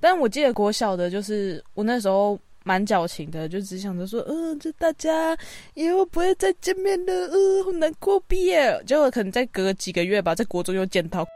[0.00, 5.36] 但我记得国小的，就是我那时候蛮矫情的，就只想着说，嗯，就大家
[5.74, 8.82] 以后不会再见面了，嗯，好难过毕业。
[8.86, 11.26] 结果可能再隔几个月吧，在国中又见到。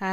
[0.00, 0.08] 嗨，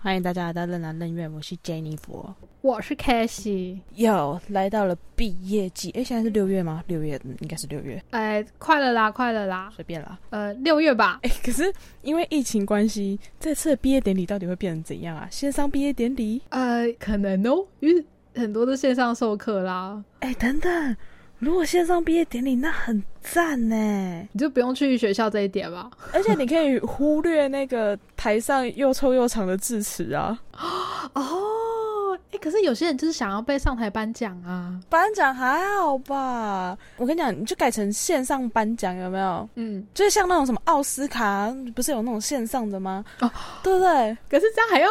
[0.00, 6.84] 欢迎大家来到任南任院，我是 Jennifer，我是 k a s h y 又来到了毕业季，哎，现在是六月吗？
[6.86, 11.18] 六月应该是六月，哎，快了啦，快了啦，随便啦，呃，六月吧。
[11.22, 15.28] 哎，可是因为疫情关系，这次的毕业典礼到底会变成怎样啊？
[15.30, 16.40] 线上毕业典礼？
[16.50, 18.04] 呃，可能哦，因为
[18.34, 20.02] 很多都线上授课啦。
[20.20, 20.96] 哎，等等。
[21.38, 25.88] 如果线上毕业典礼，那很赞呢，你就不用去学校这一点吧。
[26.12, 30.36] 而且你可以忽略那个台上又臭又长的致辞啊。
[31.14, 34.80] 哦，哎，可是有些人就是想要被上台颁奖啊。
[34.88, 36.76] 颁奖还好吧？
[36.96, 39.48] 我跟你讲，你就改成线上颁奖，有没有？
[39.54, 43.04] 嗯，就是像那种什么奥斯卡，不是有那种线上的吗？
[43.20, 43.30] 哦，
[43.62, 44.18] 对不对？
[44.28, 44.88] 可是这样还要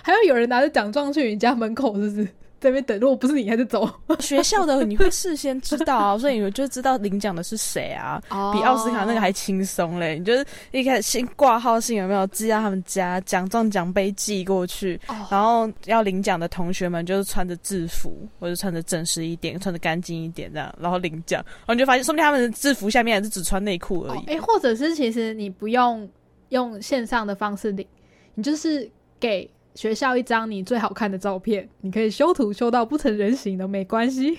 [0.00, 2.28] 还要有人拿着奖状去你家门口，是不是？
[2.66, 8.20] 在那边等，如果不是你，还是走 学校的，你会事先知道啊， 所以你就知道领奖的是谁啊，
[8.52, 10.18] 比奥斯卡那个还轻松嘞。
[10.18, 15.00] 你就是一开始先挂号信有没有寄到他们家，奖状奖杯寄过去，
[15.30, 24.24] 然后要领奖的同学们就是穿着制服或者穿着正式一点，穿着干净一点这样，然后领奖，然后你就发现，说不定他们的制服下面还是只穿内裤而已。
[24.26, 26.08] 哎，或者是其实你不用
[26.48, 27.86] 用线上的方式领，
[28.34, 29.48] 你就是给。
[29.76, 34.36] 学校一张你最好看的照片，你可以修图修到不成人形都，没关系。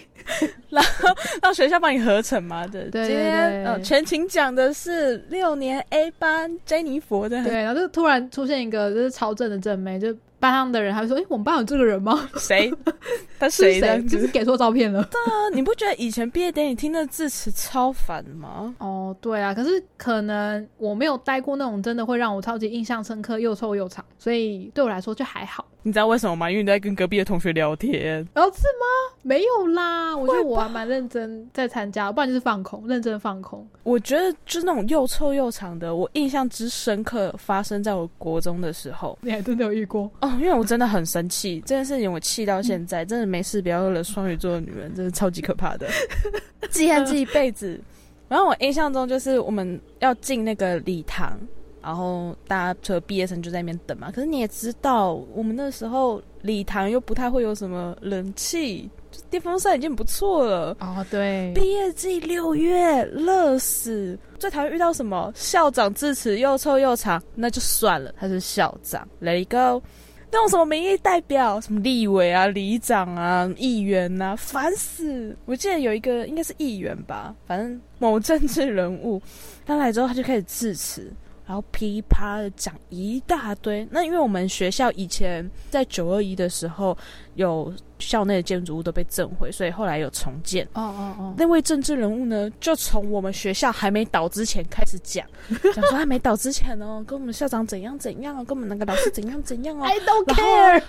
[0.70, 1.10] 然 后
[1.42, 2.68] 让学校帮你合成嘛？
[2.68, 3.82] 对对对。
[3.84, 7.44] 全勤讲的是六年 A 班 Jennifer 的。
[7.44, 10.14] 对，然后就突然出现一个就是超正的正妹，就。
[10.40, 12.30] 班上的人还会说：“哎，我们班有这个人吗？
[12.38, 12.72] 谁？
[13.40, 14.02] 他谁的？
[14.04, 18.74] 就是给错照片了。”对啊，你不觉得以前毕业典礼听的字词超烦吗？
[18.80, 19.54] 哦，对啊。
[19.54, 25.66] 可是可能我没有待过那种真的会让我超级印象深刻又臭又长，所以对我来说就还好。
[25.88, 26.52] 你知道为什么吗？
[26.52, 28.22] 因为你在跟隔壁的同学聊天。
[28.36, 29.16] 哦，是吗？
[29.22, 30.14] 没有啦。
[30.14, 33.66] 我觉得我还蛮认真在参加，不然就是放空，认真放空。
[33.84, 39.18] 我觉得就是那种又臭又长的，我印象之深刻发生在我国中的时候。
[39.22, 40.12] 你还真的有遇过？
[40.20, 45.88] 哦，因为我真的很生气，这件事情我气到现在，真的没事不要惹双鱼座的女人，真的超级可怕的，
[46.70, 47.80] 记恨记一辈子。
[48.28, 51.40] 然后我印象中就是我们要进那个礼堂。
[51.88, 58.90] 然后大家除了毕业生就在那边等嘛，可是你也知道，我们那时候礼堂又不太会有什么冷气，
[59.30, 60.76] 电风扇已经不错了。
[60.82, 69.82] 哦，对，毕业季六月热死，最讨厌遇到什么校长致辞又臭又长，那就算了，他是校长，Let it go。
[70.30, 75.34] 那种什么民意代表，什么立委啊、里长啊、议员呐，烦死！
[75.46, 79.22] 我记得有一个应该是议员吧，反正某政治人物，
[79.66, 81.10] 他来之后他就开始致辞。
[81.48, 83.88] 然后噼啪的讲一大堆。
[83.90, 86.96] 那因为我们学校以前在九二一的时候，
[87.36, 90.66] 有校内的建筑物都被震毁，所以后来有重建。
[90.74, 91.34] 哦哦哦。
[91.38, 95.26] 那位政治人物呢，就从我们学校还没倒之前开始讲，
[95.74, 99.86] 讲说还没倒之前哦，跟我们校长怎样怎样，跟我们那个老师怎样怎样哦。
[99.86, 100.84] I don't care。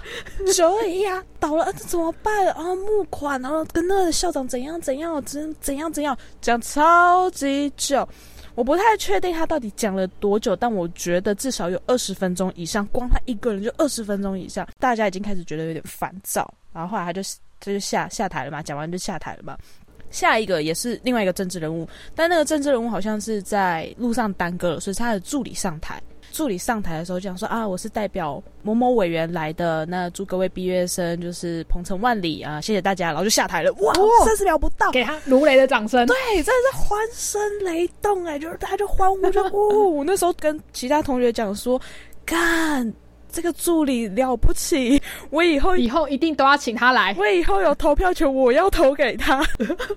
[0.52, 2.74] 九二一啊，倒了这怎么办啊？
[2.74, 8.06] 募款，然后跟那个校长怎样怎样，怎怎样怎样，讲超级久。
[8.58, 16.52] 我不太确定他到底讲了多久，但我觉得至少有二十分钟以上，光他一个人就二十分钟以上，大家已经开始觉得有点烦躁。
[16.72, 17.22] 然后后来他就
[17.60, 19.56] 他就下下台了嘛，讲完就下台了嘛。
[20.10, 26.02] 下一个也是另外一个政治人物，但那个政治人物好像是在路上耽搁了，所以他的助理上台。
[26.38, 33.72] 助理上台的时候讲说啊，我是代表某某委员来的，那祝各位毕业生就是鹏程万里啊，谢谢大家，然后就下台了。
[33.72, 33.92] 哇，
[34.24, 36.06] 三十秒不到，给他如雷的掌声。
[36.06, 40.04] 对，真的是欢声雷动哎，就是大家就欢呼就呜。
[40.04, 41.80] 那时候跟其他同学讲说，
[42.24, 42.94] 干。
[43.30, 45.00] 这个助理了不起，
[45.30, 47.14] 我以后以后一定都要请他来。
[47.18, 49.44] 我以后有投票权，我要投给他。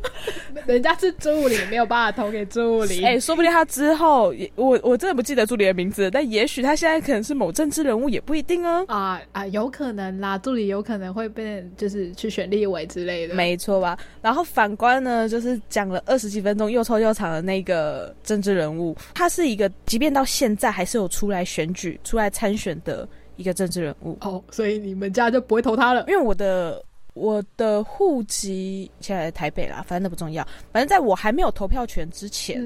[0.68, 3.04] 人家是助理，没有办法投给助理。
[3.06, 8.86] 哎，说不定他之后，我我真的不记得助理的名字，但也许他现在可能是某政治人物，也不一定哦。
[8.88, 13.98] 啊啊，有可能啦，助理有可能会被就是去选立委之类的，没错吧？
[14.22, 23.08] 然后反观呢，就是讲了二十几分钟又臭又长的那个政治人物，他是一个，即便到现在还是有出来选举、出来参选的。
[23.36, 24.18] 一个政治人物。
[24.22, 26.84] 哦，所以你们家就不会投他了，因为我的
[27.14, 30.48] 我的户籍现在在台北啦，反正那不重要。
[30.72, 32.64] 反正在我还没有投票权之前，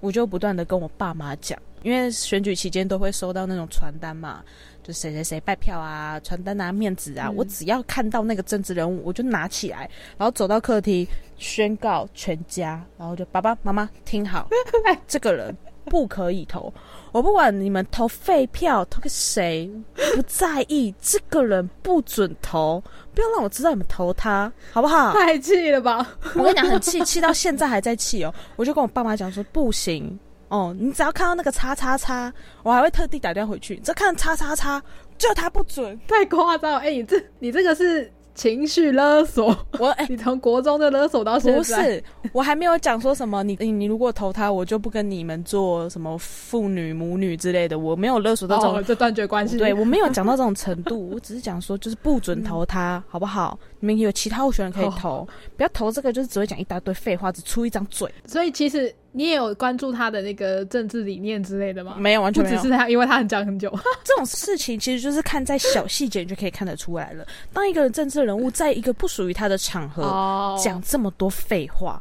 [0.00, 4.44] 我就不断的跟我爸妈讲，因为选举期间都会收到那种传单嘛，
[4.82, 7.36] 就谁谁谁拜票啊，传单啊、面子啊，嗯。
[7.36, 11.06] 我只要看到那个政治人物，我就拿起来，然后走到客厅
[11.36, 14.48] 宣告全家，然后就爸爸妈妈听好，
[15.08, 15.54] 这个人
[15.88, 16.72] 不可以投。
[17.10, 19.70] 我不管你们投废票，投给谁，
[20.14, 20.94] 不在意。
[21.00, 22.82] 这个人不准投，
[23.14, 25.12] 不要让我知道你们投他，好不好？
[25.14, 26.06] 太气了吧？
[26.34, 28.34] 我跟你讲，很气，气到现在还在气哦。
[28.56, 30.18] 我就跟我爸妈讲说，不行
[30.48, 32.32] 哦，你只要看到那个叉叉叉，
[32.62, 33.74] 我还会特地打电话回去。
[33.74, 34.82] 你只要看叉叉叉，
[35.16, 35.98] 就他不准。
[36.06, 36.78] 太夸张了！
[36.78, 41.58] 哎、你这你这个是情绪勒索，我哎、你从国中就勒索到现在。
[41.58, 43.42] 不是，我还没有讲说什么。
[43.42, 47.76] 你你你如果投他，我就不跟你们做什么父女母女之类的。
[47.76, 49.58] 我没有勒索到这种哦，这断绝关系。
[49.58, 53.58] 对我没有讲到这种程度， 我只是讲说就是不准投他，好不好？
[53.80, 55.26] 你们有其他候选人可以投，
[55.56, 61.96] 不要投这个，就是只会讲一大堆废话，只出一张嘴，所以其实你也有关注他的那个政治理念之类的吗？
[61.98, 62.68] 没有完全只是。
[62.70, 63.70] 他，因为他很讲很久。
[64.04, 67.26] 这种事情其实就是看在小细节，你就可以看得出来了。
[67.52, 72.00] 当一个政治人物在一个不属于他的场合哦讲这么多废话，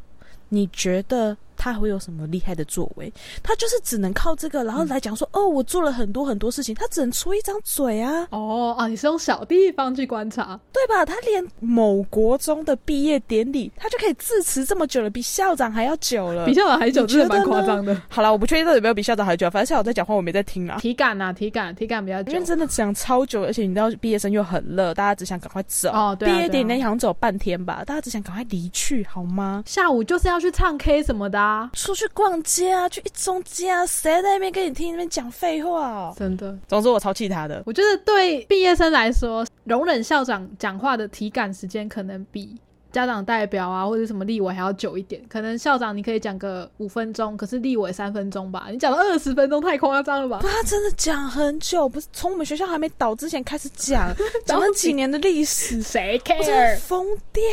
[0.49, 3.11] 你觉得他会有什么厉害的作为？
[3.43, 11.05] 他就是只能靠这个，然后来讲说，哦，我做了很多很多事情，他只能出一张嘴啊，哦啊，你是用小地方去观察，对吧？
[11.05, 16.53] 他连某国中的毕业典礼，他就可以致辞这么久了，比校长还要久了比。
[16.53, 17.95] 校长还久，你真的蛮夸张的。
[18.09, 20.77] 好了，我不确定到底有没有比校长还久，反正校长在讲话，我没在听啊。
[20.79, 22.47] 体感啊，体感，体感比较久因为。
[22.47, 25.89] 真的讲超久，而且你知道毕业生又很热，大家只想赶快走。
[25.89, 29.63] 哦对啊毕业典礼对啊好像只有半天吧，大家只想赶快离去，好吗？
[29.65, 36.13] 下午就是要去唱 K 什么的啊，出去逛街啊，去一中街啊，谁在那边跟你听那边讲废话、哦？
[36.17, 36.57] 真的。
[36.67, 37.61] 总之我超气他的。
[37.65, 42.55] 我觉得对毕业生来说，容忍校长讲话的体感时间可能比
[42.91, 45.21] 家长代表啊或者什么立委还要久一点。
[45.29, 50.47] 可能校长你可以讲个五分钟，可是立委三分钟吧，你讲了二十分钟，太夸张了吧不？
[50.47, 54.11] 他真的讲很久，不是从我们学校还没倒之前开始讲，
[54.45, 56.77] 讲了几年的历史，谁 care？
[56.79, 57.43] 疯掉。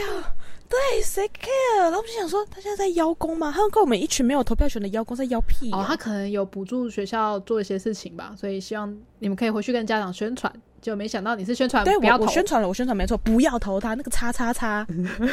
[0.68, 1.82] 对，谁 care？
[1.82, 3.52] 然后我就想说，他现在在邀功吗？
[3.54, 10.52] 他跟我们一群没有投票权的邀功在邀屁、哦，他可能有补助学校做一些事情吧，所以希望你们可以回去跟家长宣传。
[10.84, 14.86] 就没想到你是宣传对我我宣传了，我宣传没错，不要投他那个叉叉叉。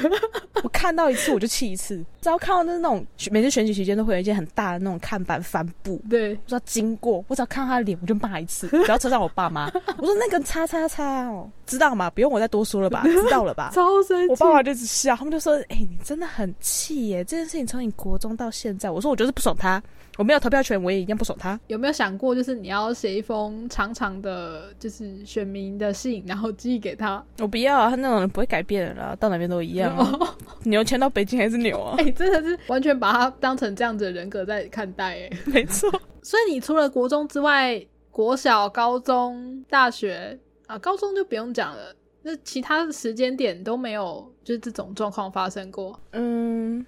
[0.64, 12.10] 我看到一次我就气一次，只要看到那那种每次选举期间都会有一件很大的那种看板帆布，对，我只要经过，我只要看到他的脸我就骂一次，只要车上我爸妈， 我说那个叉叉叉哦，知道吗？
[12.12, 13.72] 不用我再多说了吧， 知道了吧？
[13.74, 14.30] 超生气。
[14.30, 17.26] 我爸妈就只笑，他们就说：“哎、你真的很气耶！
[17.26, 19.82] 这件事情从你国中到现在，我说我就是不爽他，
[20.22, 21.60] 我没有投票权，我也一样不爽他。
[21.66, 27.26] 有没有想过，就是你要写一封长长的，就是选民的信，然后寄给他？
[27.40, 30.38] 我不要啊，他那种人不会改变的啦，到哪边都一样、啊。
[30.62, 35.30] 牛迁到北京还是牛啊哎、，真的是完全把他当成这样子的人格在看待哎。
[35.48, 35.90] 没错。
[36.22, 41.96] 所以你除了国中之外，国小、高中、大学啊，高中就不用讲了。
[42.22, 46.86] 那其他的时间点都没有，就是这种状况发生过，嗯，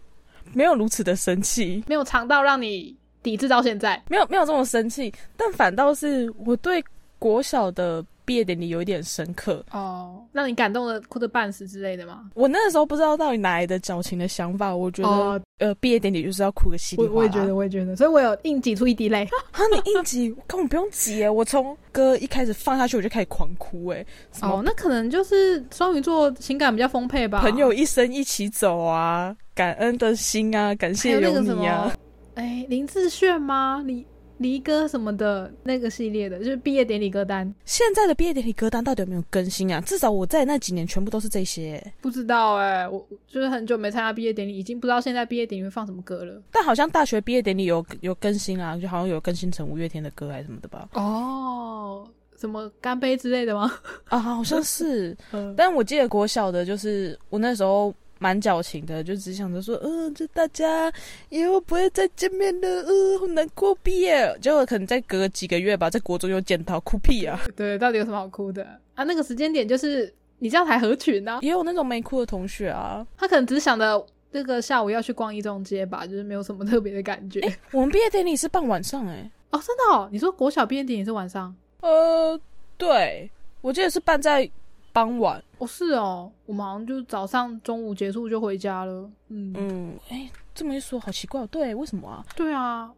[0.53, 3.99] 没有如此的生气，没有长到让你抵制到现在。
[4.09, 6.83] 没有没有这么生气，但反倒是我对
[7.17, 9.63] 国小的毕业典礼有一点深刻。
[9.71, 12.29] 哦，让你感动的哭得半死之类的吗？
[12.35, 17.11] 我那个时候不知道到底哪来的矫情的想法，我觉得、哦呃，毕业典礼就是要哭个稀里哗啦。
[17.13, 19.23] 我我也觉得，我也觉得，所以我有硬挤出一滴泪。
[19.51, 21.29] 啊，你硬挤，根本不用挤耶！
[21.29, 24.05] 我从歌一开始放下去，我就开始狂哭哎。
[24.41, 27.39] 哦，那可能就是双鱼座情感比较丰沛吧。
[27.41, 31.93] 朋友一生一起走啊，感恩的心啊，感谢有你啊么。，
[32.35, 33.83] 哎，林志炫吗？
[33.85, 34.05] 离
[34.39, 37.53] 离歌什么的那个系列的，就是毕业典礼歌单。
[37.63, 39.79] 现在的毕业典礼歌单到底有没有更新啊？
[39.81, 46.41] 至少我在那几年全部都是这些，不知道哎、我我就是很久没参加毕业典礼，已经不知道现在毕业典礼会放什么歌了。
[46.51, 50.89] 但好像大学毕业典礼有有更新啊，就好像有更新成五月天的歌还是什么的吧？
[50.93, 52.05] 哦，
[52.37, 53.71] 什么干杯之类的吗？
[54.09, 55.15] 啊，好像是。
[55.31, 60.89] 嗯，但我记得国小的，就是我那时候蛮矫情的，就只想着说，嗯、就大家
[61.27, 64.33] 以后不会再见面了，嗯、好难过毕业。
[64.39, 67.37] 结果可能再隔个几个月吧，在国中又见到，哭屁啊！
[67.53, 68.63] 对，到底有什么好哭的
[68.95, 69.03] 啊？
[69.03, 71.39] 那个时间点就是你这样才合群啊。
[71.41, 73.05] 也有那种没哭的同学啊。
[73.17, 77.41] 他可能只是想着这个下午要去逛一中街吧，就是没有什么特别的感觉。
[77.73, 80.07] 我们毕业典礼是办晚上哎、哦，真的哦？
[80.09, 81.53] 你说国小毕业典礼是晚上？
[81.81, 82.39] 呃，
[82.77, 84.49] 对，我记得是办在
[84.93, 85.43] 傍晚。
[85.57, 89.09] 哦，是哦，我们好像就早上中午结束就回家了。
[89.27, 91.47] 嗯，嗯，哎、这么一说好奇怪哦。
[91.51, 92.23] 对，为什么啊？
[92.35, 92.89] 对啊。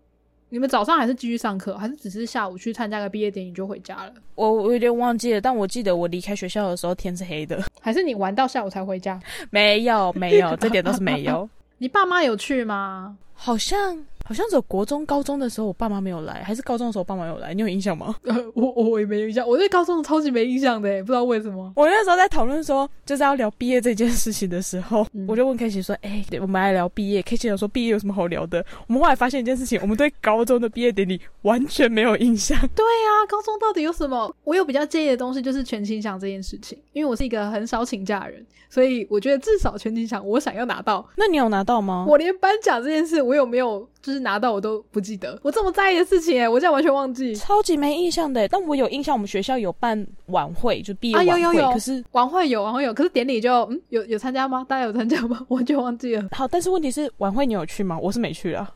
[0.50, 4.14] 你们早上还是继续上课，还是只是下午去参加个毕业典礼就回家了？
[4.36, 7.62] 我我有点忘记了，但我记得我离开学校的时候天是黑的。
[7.82, 9.20] 还是你玩到下午才回家？
[9.50, 11.50] 没有，没有，这点倒是没有。
[11.80, 13.18] 你爸妈有去吗？
[13.34, 18.16] 好像好像只有国中、高中的时候，我爸妈没有来，还是高中的时候我爸妈有来，你有印象吗？
[18.26, 21.72] 呃，我我也没印象，我对高中超级没印象的，不知道为什么。
[21.76, 27.22] 我那时候在讨论说，就是要聊毕业这件事情的时候，嗯我就问 K 奇说：“哎、我们来聊毕业。
[27.22, 28.66] ”K 奇有说毕业有什么好聊的？
[28.88, 32.58] 我们后来发现一件事情，我们对高中的毕业典礼完全没有印象。
[32.76, 34.34] 对啊，高中到底有什么？
[34.44, 41.08] 我有比较介意的东西就是全勤奖这件事情，因为我是一个很少请假的人，所以我觉得至少全勤奖我想要拿到。
[41.16, 42.06] 那你有拿到吗？
[42.08, 47.34] 我连颁奖这件事我有没有就是拿到我都不记得，我这么在意的事情哎，我现在完全忘记。
[47.34, 51.42] 超级没印象的，但我有印象，我们学校有办晚会，就毕业啊晚会。
[51.42, 54.64] 有有有可是晚会有晚会有，可是典礼就嗯有有参加吗？
[54.70, 55.44] 大家有参加吗？
[55.50, 56.28] 我就忘记了。
[56.34, 57.98] 好，但是问题是晚会你有去吗？
[58.00, 58.72] 我是没去啊。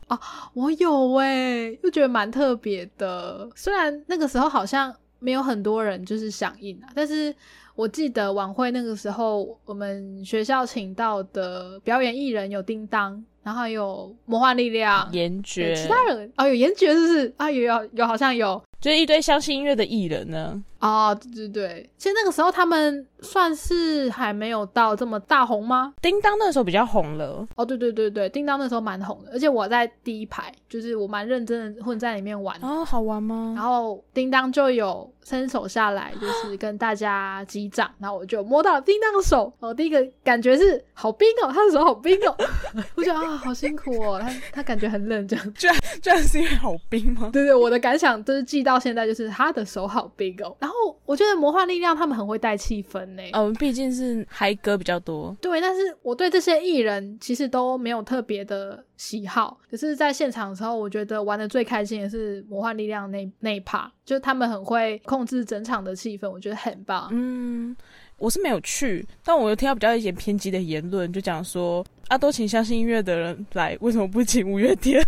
[0.54, 3.48] 我有哎、又觉得蛮特别的。
[3.54, 7.32] 虽然那个时候好像没有很多人就是响应啊，但是
[7.76, 15.08] 我记得晚会那个时候，我们学校请到的表演艺人有叮当，然后还有魔幻力量。
[15.12, 17.34] 颜爵，其他人哦，有严爵是不是？
[17.36, 20.62] 啊，有有有，好像有就是一堆相信音乐的艺人呢。
[20.78, 21.90] 啊，对对对。
[21.98, 25.92] 其实那个时候他们算是还没有到这么大红吗？
[26.00, 32.58] 叮当那时候比较红了，哦，对对对对，叮当那时候蛮红的，而且我在第一排，就是我蛮认真的混在里面玩。
[32.62, 33.52] 哦，好玩吗？
[33.54, 42.34] 然后叮当就有伸手下来，就是跟大家击掌，然后我就摸到了叮当的手，我第一个感觉是好冰哦，他的手好冰哦，
[42.96, 45.52] 我觉得啊好辛苦哦，他他感觉很冷这样。
[45.52, 47.28] 居然居然是因为好冰吗？
[47.30, 50.54] 对对，我的感想就是记到现在，就是他的手好冰哦。
[50.60, 50.74] 然后
[51.04, 53.22] 我觉得魔幻力量他们很会带气氛呢。
[53.32, 55.36] 嗯，毕竟是嗨歌比较多。
[55.40, 67.08] 对，但是我对这些艺人其实都没有特别的喜好，可是在现场的时候，我觉得玩的最开心的是魔幻力量那那一 part，就是他们很会控制整场的气氛，我觉得很棒。
[67.10, 67.74] 嗯，
[68.18, 75.02] 我是没有去，但我有听到比较一点偏激的言论，就讲说啊，都请相信音乐的人来，为什么不请五月天？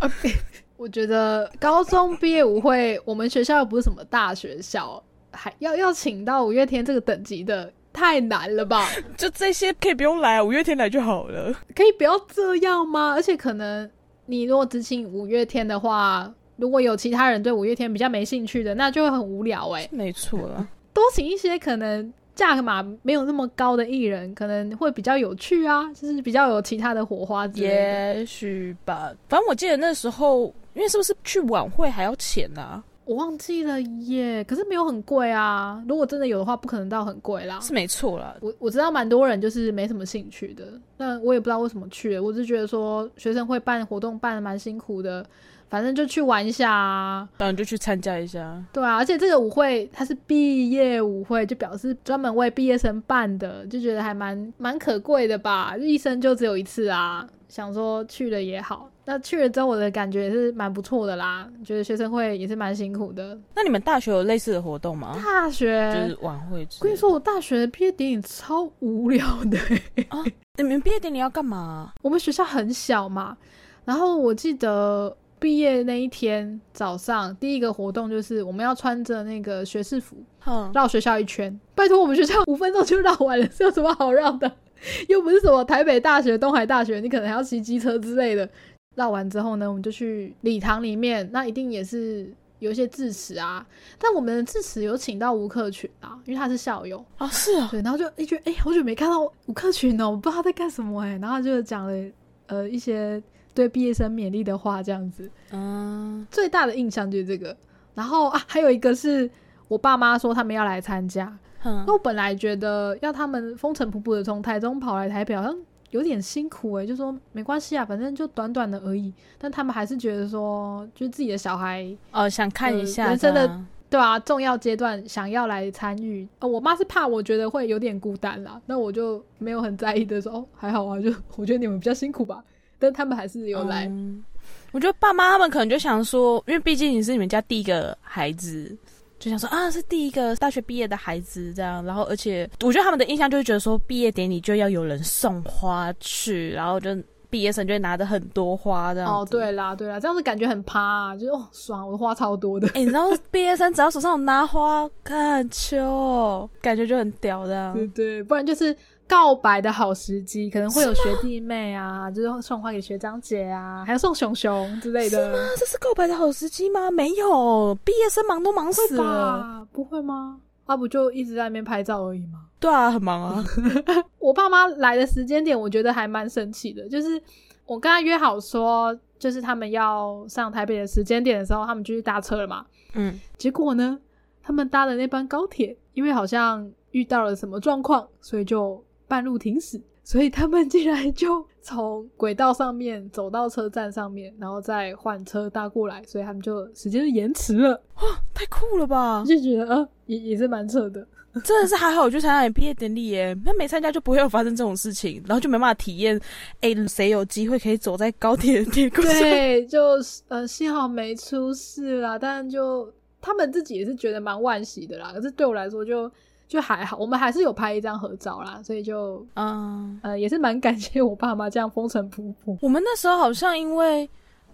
[0.83, 8.89] 我觉得高中毕业舞会，我们学校又不是什么大学校，还要要请到五月天这个等级的，太难了吧？
[9.17, 11.55] 就这些可以不用来啊，五月天来就好了。
[11.77, 13.13] 可以不要这样吗？
[13.13, 13.89] 而且可能
[14.27, 27.75] 你如果只请五月天的话，如果有其他人对五月天比较没兴趣的，那就会很无聊哎、没错了，多请一些可能价格码没有那么高的艺人，可能会比较有趣啊，就是比较有其他的火花之类的。
[28.19, 29.13] 也许吧。
[29.29, 32.83] 反正我记得那时候，因为是不是去晚会还要钱啊？
[33.05, 35.83] 我忘记了耶，可是没有很贵啊。
[35.89, 37.59] 如果真的有的话，不可能到很贵啦。
[37.61, 38.35] 是没错啦。
[38.41, 40.65] 我我知道蛮多人就是没什么兴趣的，
[40.97, 42.19] 但我也不知道为什么去。
[42.19, 45.25] 我只是觉得说学生会办活动办的蛮辛苦的，
[45.69, 47.29] 反正就去玩一下啊。
[47.37, 48.63] 当然后就去参加一下。
[48.73, 55.77] 对啊，而且这个舞会它是毕业舞会，就表示专门为毕业生办的，就觉得还蛮蛮可贵的吧。
[55.77, 58.89] 一生就只有一次啊，想说去了也好。
[59.05, 61.49] 那去了之后，我的感觉也是蛮不错的啦。
[61.65, 63.37] 觉得学生会也是蛮辛苦的。
[63.55, 65.17] 那你们大学有类似的活动吗？
[65.17, 66.67] 大学，就是晚会。
[66.81, 71.93] 我跟你说，我大学的毕业典礼超无聊的欸、你们毕业典礼要干嘛？
[72.03, 73.37] 我们学校很小嘛，
[73.85, 81.59] 然后我记得毕业那一天早上，第一个活动就是我们要穿着那个学士服哼，绕学校一圈。
[81.75, 84.51] 拜托，我们学校五分钟就绕完了，是有什么好绕的？
[85.09, 88.49] 又不是什么台北大学、东海大学，你可能还要骑机车之类的。
[88.95, 93.67] 绕完之后呢，我们就去礼堂里面，那一定也是有一些致辞啊。
[93.99, 97.05] 但我们的致辞有请到吴克群啊，因为他是校友。
[97.19, 102.11] 哦，是啊，对，然后就一觉得哎，好久没看到吴克群哦，我不知道他在干什么哎，然后就讲了
[102.47, 103.23] 呃一些
[103.55, 105.31] 对毕业生勉励的话，这样子。
[105.51, 107.57] 嗯，最大的印象就是这个。
[107.95, 109.31] 然后啊，还有一个是
[109.69, 111.27] 我爸妈说他们要来参加，
[111.61, 115.55] 哼那我本来觉得要他们风尘仆仆的从台中跑来台北，好像
[115.93, 119.13] 有点辛苦诶、就说没关系啊，反正就短短的而已。
[119.39, 126.27] 但他们还是觉得说，就是自己的小孩哦，想看一下呃人生的对啊，重要阶段想要来参与。
[126.39, 132.43] 呃，我妈是怕我觉得会有点孤单啦，那我就没有很在意的说，哦，还好啊，就我觉得你们比较辛苦吧。
[132.79, 134.25] 但他们还是有来，嗯
[134.73, 138.77] 我觉得爸妈他们可能就想说，因为毕竟你是你们家第一个孩子，
[139.23, 141.85] 就想说啊，是第一个大学毕业的孩子这样。
[141.85, 146.91] 然后，而且我觉得他们的印象就是觉得说，毕业典礼就要有人送花去，然后就
[147.31, 149.09] 毕业生就会拿着很多花这样。
[149.09, 149.25] 哦，。
[149.31, 152.67] 对啦，对啦，这样子感觉很趴、啊，就是哦，爽，我的花超多的。
[152.75, 157.73] 哎、你知道毕业生只要手上有拿花，看秋哦，感觉就很屌这样。
[157.75, 158.77] 对对，不然就是
[159.13, 166.91] 告白的好时机，可能会有学弟妹啊，就是送花给学长姐啊，还有送熊熊之类的，啊，这是告白的好时机吗？
[166.91, 169.05] 没有，毕业生忙都忙死了。
[169.05, 169.67] 吧？
[169.71, 170.41] 不会吗？
[170.65, 172.47] 啊，不就一直在那边拍照而已吗？
[172.59, 173.45] 对啊，很忙啊。
[174.19, 177.23] 我爸妈来的时间点，我觉得还蛮神奇的，就是
[177.67, 182.65] 我跟他约好说，就是他们要上台北的时间点的时候，他们就去搭车了嘛。
[182.95, 183.99] 嗯，结果呢，
[184.43, 189.79] 他们搭的那班高铁，因为好像遇到了什么状况，所以就半路停驶。
[190.05, 197.81] 所以他们竟然就从轨道上面走到车站上面，然后再换车搭过来，所以他们就时间就延迟了。
[197.97, 198.03] 哇
[198.35, 199.23] 太酷了吧！
[199.25, 201.07] 就觉得呃，也也是蛮扯的。
[201.45, 203.33] 真的是还好，我去参加你毕业典礼耶。
[203.45, 206.21] 那没参加就不会有发生这种事情，然后就没办法体验。
[206.63, 209.21] 哎，谁有机会可以走在高铁的铁轨上？
[209.21, 209.81] 对， 就
[210.27, 212.19] 呃，幸好没出事啦。
[212.19, 215.13] 但就他们自己也是觉得蛮惋惜的啦。
[215.15, 216.09] 可是对我来说就。
[216.09, 216.15] 就
[216.61, 222.57] 还好，我们还是有拍一张合照啦，所以就嗯呃也是蛮感谢我爸妈这样风尘仆仆。
[222.61, 224.09] 我们那时候好像因为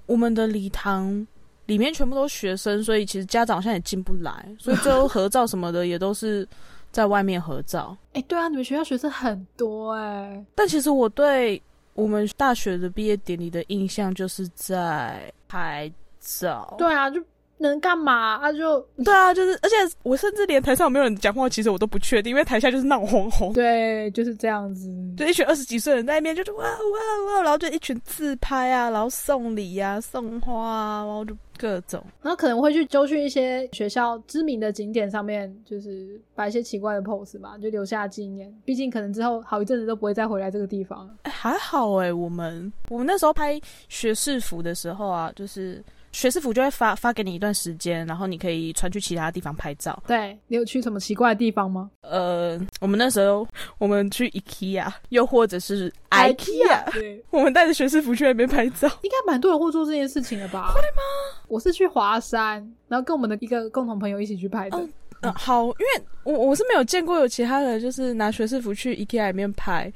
[0.07, 1.27] 我们的礼堂
[1.67, 6.47] 里面全部都是学生，所以其实家长好像也进不来，所以最后合照什么的也都是
[6.91, 7.97] 在外面合照。
[8.15, 10.45] 哎，对啊，你们学校学生很多哎。
[10.55, 11.61] 但其实我对
[11.95, 15.91] 我们大学的毕业典礼的印象就是在拍
[16.21, 16.75] 照。
[16.79, 17.23] 对啊，就。
[17.59, 18.37] 能干嘛？
[18.37, 23.53] 啊，就对啊，就是，而且我甚至连台上有没有人讲话，其实我都不确定，因为台下就是闹哄哄。
[23.53, 24.89] 对，就是这样子。
[25.17, 32.03] 就一群二十几岁人在那边，就是哇哇哇，然后就一群自拍啊，然后送礼啊、送花啊，然后就各种。
[32.23, 38.53] 然后可能会去揪去一些学校知名的景点上面，就是摆一些奇怪的 pose 吧，就留下纪念。
[38.65, 41.09] 毕竟可能之后好一阵子都不会再回来这个地方。
[41.23, 45.83] 哎，还好哎，我们我们那时候拍学士服的时候啊，就是。
[46.13, 50.03] 学士服就会发发给你一段时间，然后你可以穿去其他地方拍照。
[50.07, 51.91] 对你有去什么奇怪的地方吗？
[52.01, 53.47] 呃，我们那时候
[53.79, 58.89] 我们去 IKEA，又或者是 IKEA，对，我们带着学士服去那边拍照。
[59.03, 60.73] 应该蛮多人会做这件事情的吧？
[60.73, 61.03] 会吗？
[61.49, 62.55] 我是去华山，
[62.89, 64.79] 然后跟我们的一个共同朋友一起去拍的。
[65.21, 69.93] 嗯，好，因为我我是没有见过有其他人就是拿学士服去 IKEA 里面拍。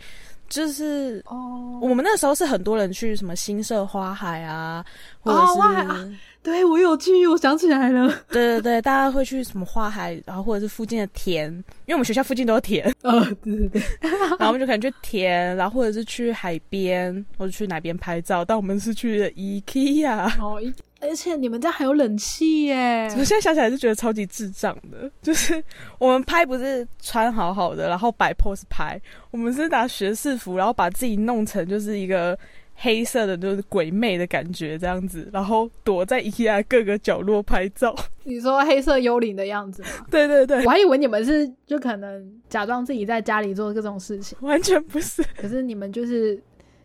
[0.52, 4.84] 就是哦，我们那时候是很多人去什么新社花海啊，
[5.18, 11.50] 或者是对我有去，我想起来了，对对对，大家会去什么花海，然后或者是附近的田，
[11.86, 13.82] 因为我们学校附近都有田， 哦，对对对，
[14.38, 20.60] 然后我们就可能去田，然后或者是去海边，或者去哪边拍照，但我们是去 IKEA 哦。
[21.02, 23.08] 而且你们家还有冷气耶！
[23.18, 25.62] 我现在想起来就觉得超级智障的，就是
[25.98, 29.00] 我们拍不是穿好好的，然后摆 pose 拍，
[29.32, 32.38] 我们是拿学士服，然后把自己弄成就是一个
[32.76, 37.94] 黑色的，就是鬼魅的感觉这样子，然后躲在 IKEA 各个角落拍照。
[38.22, 39.88] 你说黑色幽灵的样子吗？
[40.08, 45.22] 对对对，我还以为你们是就可能假装自己在家里做各种事情，完全不是。
[45.36, 46.40] 可是你们就是。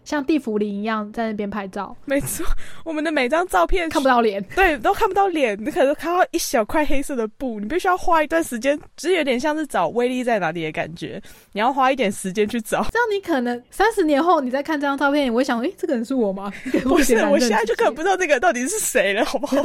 [0.08, 2.46] 像地茯苓一样在那边拍照， 没错，
[2.86, 16.54] 我们的每张照片看不到脸，对，都看不到脸，你可能看到一小块黑色的布，你必须要花一段时间，只是有点像是找威力在哪里的感觉，你要花一点时间去找， 这样你可能三十年后你再看这张照片，你会想，诶，这个人是我吗？
[16.84, 19.58] 不是，我现在就可能不知道这个到底是谁了，好不好？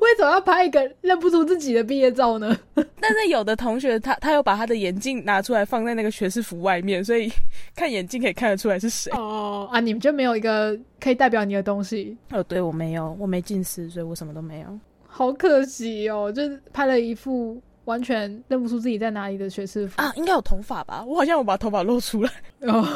[0.00, 2.58] 为什么要拍一个认不出自己的毕业照呢？
[3.00, 7.30] 但是有的同学他他又把他的眼镜拿出来放在那个学士服外面，所以
[7.76, 9.12] 看眼镜可以看得出来是谁。
[9.18, 12.16] 哦啊，你们就没有一个可以代表你的东西？
[12.30, 14.78] 哦，对我没有，我没近视，所以我什么都没有。
[15.06, 17.60] 好可惜哦，就是拍了一副。
[17.84, 21.02] 完全认不出自己在哪里的学士服啊，应该有头发吧？
[21.06, 22.30] 我好像有把头发露出来
[22.66, 22.86] 哦。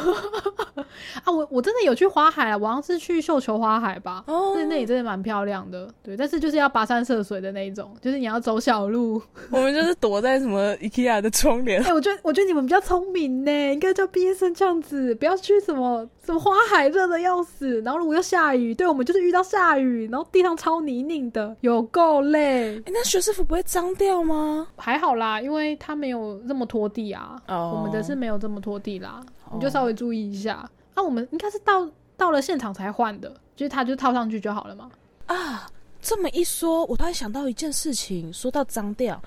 [1.23, 4.23] 啊，我我真的有去花海啊，我好像是去绣球花海吧？
[4.27, 6.17] 哦，那那里真的蛮漂亮的，对。
[6.17, 9.21] 但是就是要跋山涉水的那一种，就是你要走小路。
[9.51, 11.81] 我们就是躲在什么 IKEA 的窗帘。
[11.85, 17.81] 哎，我觉得我觉得你们比较聪明呢，应该叫毕业生这样子，不要去什么什么花海，热的要死。
[17.81, 22.77] 然后如果要下雨，对我们就是遇到下雨，然后地上超泥泞的，有够累。
[22.79, 24.67] 哎，那学士服不会脏掉吗？
[24.77, 27.35] 还好啦，因为它没有这么拖地啊。
[27.47, 29.21] 我们的是没有这么拖地啦，
[29.53, 30.69] 你就稍微注意一下。
[30.93, 34.91] 啊，我们应该是到到了现场才换的，就是它就套上去就好了嘛。
[35.25, 35.67] 啊，
[36.01, 38.31] 这么一说，我突然想到一件事情。
[38.33, 39.21] 说到脏掉，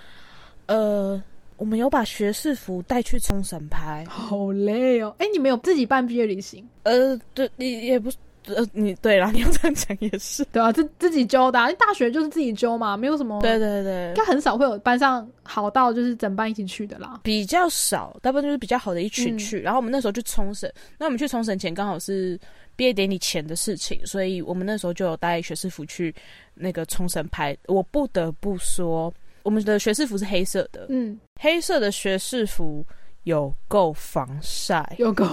[0.67, 1.21] 呃，
[1.57, 5.15] 我们有把学士服带去冲绳拍，好累哦。
[5.19, 6.69] 哎，你们有自己办毕业旅行？
[6.83, 8.17] 呃，对，你也不是。
[8.55, 19.61] 呃，你对啦， 你要这样讲也是，对啊，自自己揪的，大学就是自己揪嘛，没有什么，对对对，应该很少会有班上好到就是整班一起去的啦，比较少，大部分就是比较好的一群去。
[19.61, 22.39] 然后我们那时候去冲绳，那我们去冲绳前刚好是
[22.77, 26.15] 毕业典礼前的事情，所以我们那时候就有带学士服去
[26.55, 27.57] 那个冲绳拍。
[27.67, 32.85] 我不得不说，我们的学士服是黑色的，嗯，黑色的学士服
[33.25, 35.25] 有够防晒，有够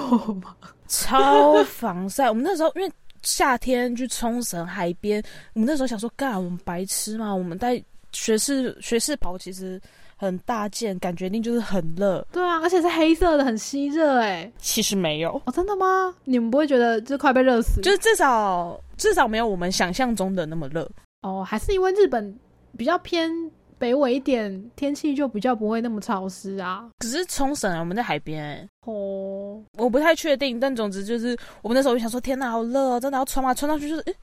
[0.42, 0.56] 吗？
[0.88, 2.30] 超防晒。
[2.30, 2.92] 我们那时候因为。
[3.24, 7.34] 夏天去冲绳海边，我们那时候想说，干我们白痴嘛？
[7.34, 7.82] 我们带
[8.12, 9.82] 学士学士袍其实
[10.16, 12.26] 很大件，感觉一定就是很热。
[12.32, 14.52] 对啊，而且是黑色的，很吸热哎。
[14.60, 16.14] 其实没有哦，真的吗？
[16.26, 17.82] 你们不会觉得就快被热死？
[17.82, 18.80] 就是至少。
[18.96, 20.88] 至少没有我们想象中的那么热。
[21.24, 22.34] 哦，还是因为日本
[22.78, 23.30] 比较偏
[23.84, 26.88] 北纬一点，天气就比较不会那么潮湿啊。
[27.00, 33.54] 可是冲绳啊，我们在海边、欸，哦，我不太确定，但总之就是我们那时候就想说，天哪，好热哦，真的要穿吗？
[33.54, 34.16] 穿上去就是，诶、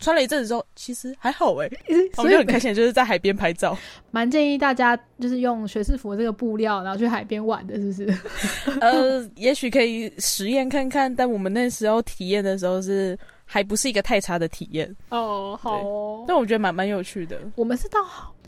[0.00, 1.70] 穿了一阵子之后，其实还好哎、
[2.16, 3.78] 我们就很开心，就是在海边拍照。
[4.10, 8.18] 蛮建议大家就是用学士服这个布料，然后去海边玩的，是不是？
[8.82, 16.24] 呃，也许可以实验看看，但我们那时候体验的时候是还不是一个太差的体验，哦，好哦。
[16.26, 17.38] 但我觉得蛮蛮有趣的。
[17.54, 18.00] 我们是到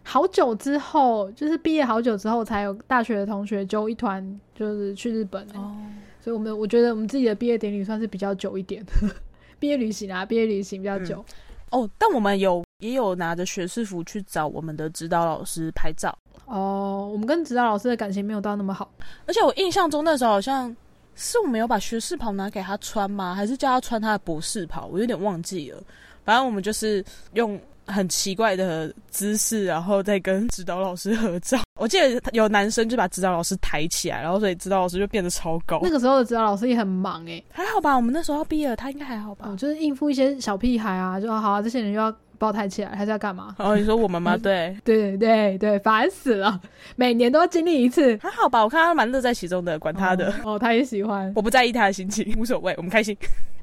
[0.07, 5.59] 好好久之后，就是毕业好久之后，才有大学的同学揪一团，就是去日本、欸。
[5.59, 5.77] 哦，
[6.21, 8.83] 所以我们我觉得我们自己的毕业典礼算是比较久一点，
[9.61, 11.23] 毕业旅行啊，毕业旅行比较久。
[11.71, 16.16] 哦，但我们有也有拿着学士服去找我们的指导老师拍照，
[16.47, 18.90] 哦，我们跟指导老师的感情没有到那么好。
[19.27, 20.75] 而且我印象中那时候好像
[21.14, 23.35] 是我们有把学士袍拿给他穿吗？
[23.35, 24.87] 还是叫他穿他的博士袍？
[24.87, 25.83] 我有点忘记了。
[26.25, 31.59] 反正我们就是用很奇怪的姿势，然后再跟指导老师合照。
[31.79, 35.90] 我记得有男生就把指导老师抬起来，然后所以指导老师就变得超高那。
[35.90, 39.57] 个时候的指导老师也很忙诶、还好吧，我们那时候要毕业了，他应该还好吧哦，？
[39.57, 43.55] 就是应付一些小屁孩啊，就好啊，这些人又要把我抬起来，还是要干嘛？
[43.59, 44.37] 然 后你说我们吗？
[44.42, 46.59] 对，对对对，烦死了，
[46.96, 48.16] 每年都要经历一次。
[48.22, 51.31] 还好吧，我看他蛮乐在其中的，管他的，哦，哦他也喜欢。
[51.37, 53.16] 我不在意他的心情，无所谓，我们开心。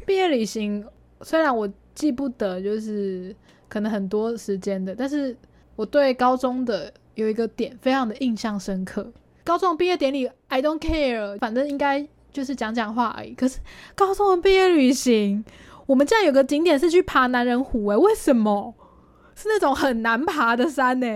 [0.06, 0.86] 毕业旅行
[1.22, 3.36] 虽然我记不得就是
[3.74, 5.36] 可能很多时间的，但是
[5.76, 9.12] 我对高中的有一个点非常的印象深刻。
[9.44, 13.34] 高中毕业典礼，I don't care，反正应该就是讲讲话而已。
[13.34, 13.58] 可是
[13.96, 15.44] 高中的毕业旅行，
[15.88, 18.76] 我们竟然有个景点是去爬男人湖、诶，为什么？
[19.36, 21.08] 是那种很难爬的山呢、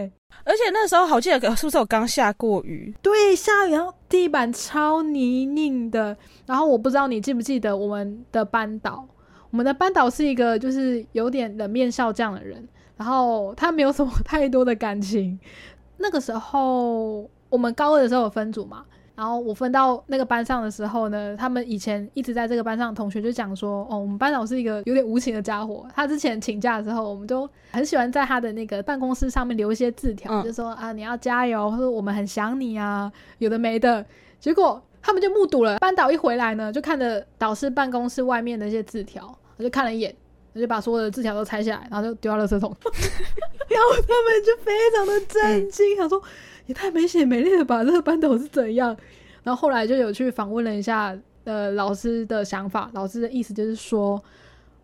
[0.43, 2.91] 而且那时候好记得是不是我刚下过雨？
[3.04, 6.17] 对，下雨，然后地板超泥泞的。
[6.48, 9.08] 然后我不知道你记不记得我们的班导，
[9.51, 15.39] 我们的班导是一个就是有点冷面笑匠的人，然后他没有什么太多的感情。
[15.97, 18.83] 那个时候我们高二的时候有分组嘛，
[19.15, 25.88] 然后我分到那个班上的时候呢，他们以前一直在这个班上的同学就讲说，哦，我们班导是一个有点无情的家伙。
[25.95, 34.05] 他之前请假的时候，我们都很喜欢在他的那个办公室上面留一些字条，嗯就说啊你要加油，或者我们很想你啊，有的没的。
[34.39, 40.13] 结果他们就目睹了班导一回来呢，就看着导师办公室外面的一些字条，我就看了一眼。
[40.54, 46.20] 我就把所有的字条都拆下来，然后就丢到垃圾桶， 然后他们就非常的震惊，想说
[46.65, 48.98] 也太没血没泪了吧，这个班导是怎样？
[49.43, 54.22] 然后后来就有去访问了一下呃老师的想法，老师的意思就是说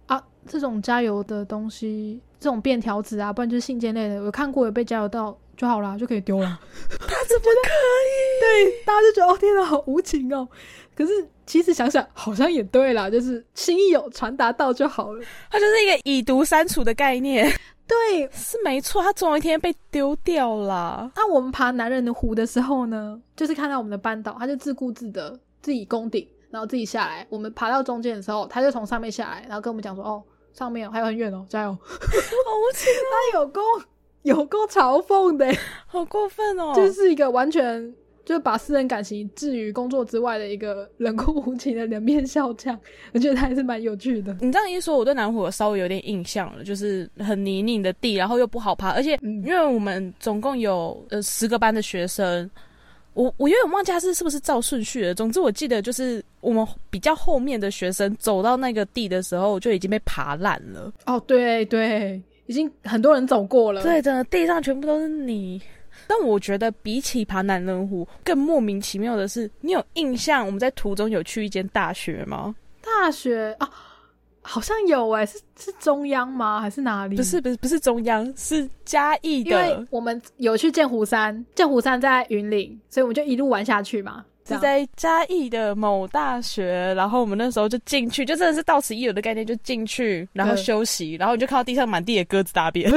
[0.05, 6.59] 啊，这种加油的东西，这种便条纸啊，不然就是信件类的，有看过有被加油到就好啦，就可以丢了。
[6.89, 7.69] 他怎么可
[8.09, 8.39] 以？
[8.71, 10.47] 对，大家就觉得哦天哪，好无情哦。
[10.95, 11.11] 可是
[11.45, 15.23] 其实想想，好像也对啦，就是心意有传达到就好了。
[15.49, 17.51] 他就是一个已读删除的概念，
[17.87, 19.01] 对，是没错。
[19.01, 21.11] 他总有一天被丢掉了。
[21.15, 27.25] 那我们爬男人的湖的时候呢，就是看到我们的班导，他就自顾自的自己攻顶，然后自己下来。
[27.29, 32.91] 我们爬到中间的时候，他就从上面下来，然后跟我们讲说：“哦，上面还有很远哦，加油！” 好无情，
[33.33, 33.61] 他有够
[34.35, 35.45] 有够嘲讽的，
[35.85, 36.73] 好过分哦！
[36.75, 37.93] 就是一个完全
[38.25, 42.79] 就把私人感情置于工作之外的一个冷酷无情的两面笑匠。
[43.13, 44.35] 我觉得他还是蛮有趣的。
[44.39, 52.49] 你这样一说，我对南湖有稍微有点印象了，就是很泥泞的地，然后又不好爬，而且嗯因为我们总共有呃十个班的学生，
[53.13, 55.13] 我我有点忘记他是是不是照顺序了。
[55.13, 62.21] 总之我记得就是我们比较后面的学生走到那个地的时候就已经被爬烂了，哦，对对，
[62.53, 63.81] 已经很多人走过了。
[63.81, 65.59] 对，的地上全部都是泥。
[66.05, 72.53] 但我觉得比起爬南人湖，更莫名其妙的是，你有印象我们在途中有去一间大学吗？
[72.81, 73.67] 大学啊，
[74.41, 76.61] 好像有哎、是是中央吗？
[76.61, 77.15] 还是哪里？
[77.15, 84.23] 不是，不是，不是中央，是嘉义因为的，我们有去剑湖山，剑湖山在云林，所以我们就一路玩下去嘛。
[84.45, 92.91] 是在嘉义的某大学，然后我们那时候就进去，就真的是到此一游的概念，就进去，然后休息，然后你就看到地上满地的鸽子大便，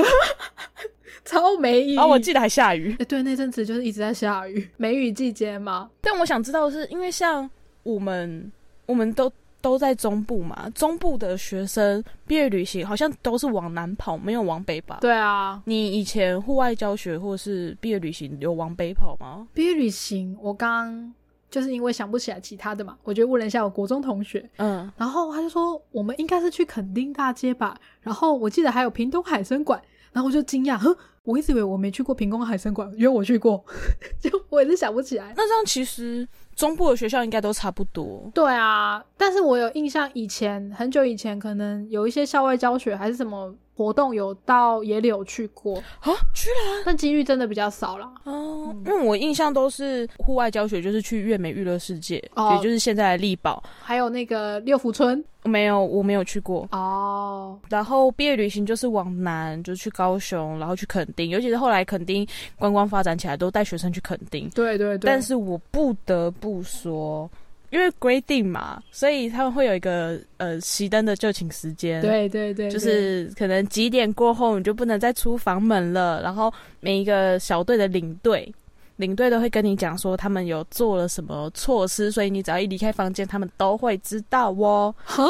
[1.25, 1.95] 超没意义。
[1.95, 2.97] 然后我记得还下雨。
[2.99, 5.89] 哎、对，那阵子就是一直在下雨，梅雨季节嘛。
[6.01, 7.49] 但我想知道的是，因为像
[7.85, 8.51] 我们，
[8.87, 9.31] 我们都
[9.61, 14.99] 都在中部嘛，中部的学生毕业旅行好像都是往南跑，没有往北跑。
[15.01, 19.47] 对啊，你以前户外教学或是毕业旅行有往北跑吗？
[19.55, 21.13] 毕业旅行我刚
[21.57, 29.81] 就是因为想不起来其他的嘛，我就问了一下我国中同学，嗯，然后他就说我们应该是去垦丁大街吧，然后我记得还有屏东海参馆，
[30.13, 33.65] 然后我就惊讶，呵，我一直以为我没去过屏东海参馆，因为我去过，
[34.21, 35.33] 就我也是想不起来。
[35.35, 38.31] 那这样其实中部的学校应该都差不多。
[38.35, 48.11] 对啊，但是我有印象，以前很久以前，可能有一些校外教学还是什么活动，有到野柳去过啊，去了，但几率真的比较少了。
[48.25, 55.23] 哦，因为我印象都是户外教学，就是去月美娱乐世界，也就是现在的力宝，还有那个六福村。
[55.45, 57.57] 没有，我没有去过哦。
[57.69, 62.27] 然后毕业旅行就是往南，就是去高雄，然后去垦丁，尤其是后来垦丁
[62.59, 64.49] 观光发展起来，都带学生去垦丁。
[64.51, 65.09] 对对对。
[65.09, 67.31] 但是我不得不说，
[67.71, 72.01] 因为规定嘛，所以他们会有一个呃熄灯的就寝时间。
[72.01, 72.71] 对对对。
[72.71, 76.23] 就是可能几点过后你就不能再出房门了。
[76.23, 78.53] 然后每一个小队的领队。
[78.97, 84.95] 领队都会跟你讲说他们有做了什么措施，所以你只要一离开房间，他们都会知道哦。
[85.05, 85.23] 哈，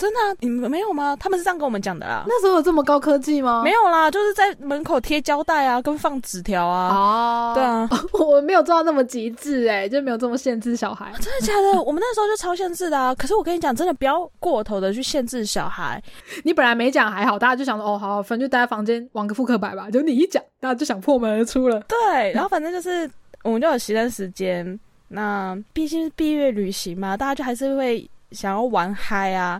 [0.00, 0.18] 真的？
[0.40, 1.14] 你们没有吗？
[1.20, 2.24] 他们是这样跟我们讲的啦。
[2.26, 3.60] 那时候有这么高科技吗？
[3.62, 6.88] 没有啦，就是在门口贴胶带啊，跟放纸条啊。
[6.94, 11.12] 哦，对啊， 我没有做到那么极致哎，就没有这么限制小孩。
[11.20, 11.82] 真的假的？
[11.84, 13.14] 我们那时候就超限制的啊。
[13.14, 16.02] 可是我跟你讲，真的不要过头的去限制小孩。
[16.44, 19.90] 你本来没讲还好，大家就想说哦，好，反正就待在房间玩个扑克牌吧。
[19.90, 20.42] 就你一讲。
[20.60, 21.80] 大家就想破门而出了。
[21.88, 23.10] 对，然后反正就是
[23.42, 24.78] 我们就有熄灯时间。
[25.08, 29.58] 那毕竟是毕业旅行嘛，大家就还是会想要玩嗨啊。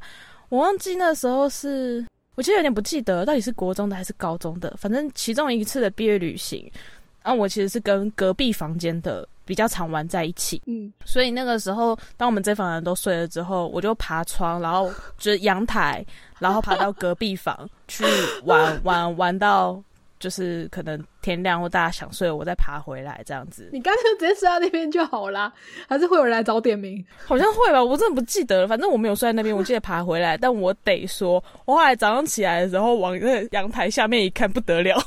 [0.50, 4.74] 我忘记那时候是，我其实有点不记得到底是国中的还是高中的。
[4.76, 6.70] 反正其中一次的毕业旅行，
[7.22, 10.60] 然后我其实是跟隔壁房间的比较常玩在一起。
[10.66, 16.04] 嗯，所以那个时候，当我们这房人都睡了之后，我就爬窗，然后就是阳台，
[16.38, 18.04] 然后爬到隔壁房去
[18.44, 19.82] 玩 玩玩到。
[20.20, 23.70] 就是可能天亮或大家想睡，我再爬回来这样子。
[23.72, 25.52] 你干脆直接睡在那边就好啦，
[25.88, 27.04] 还是会有人来找点名？
[27.24, 28.68] 好像会吧，我真的不记得了。
[28.68, 30.36] 反正我没有睡在那边，我记得爬回来。
[30.36, 35.02] 但我得说，我后来早上起来的时候，往那阳台下面一看，不得了。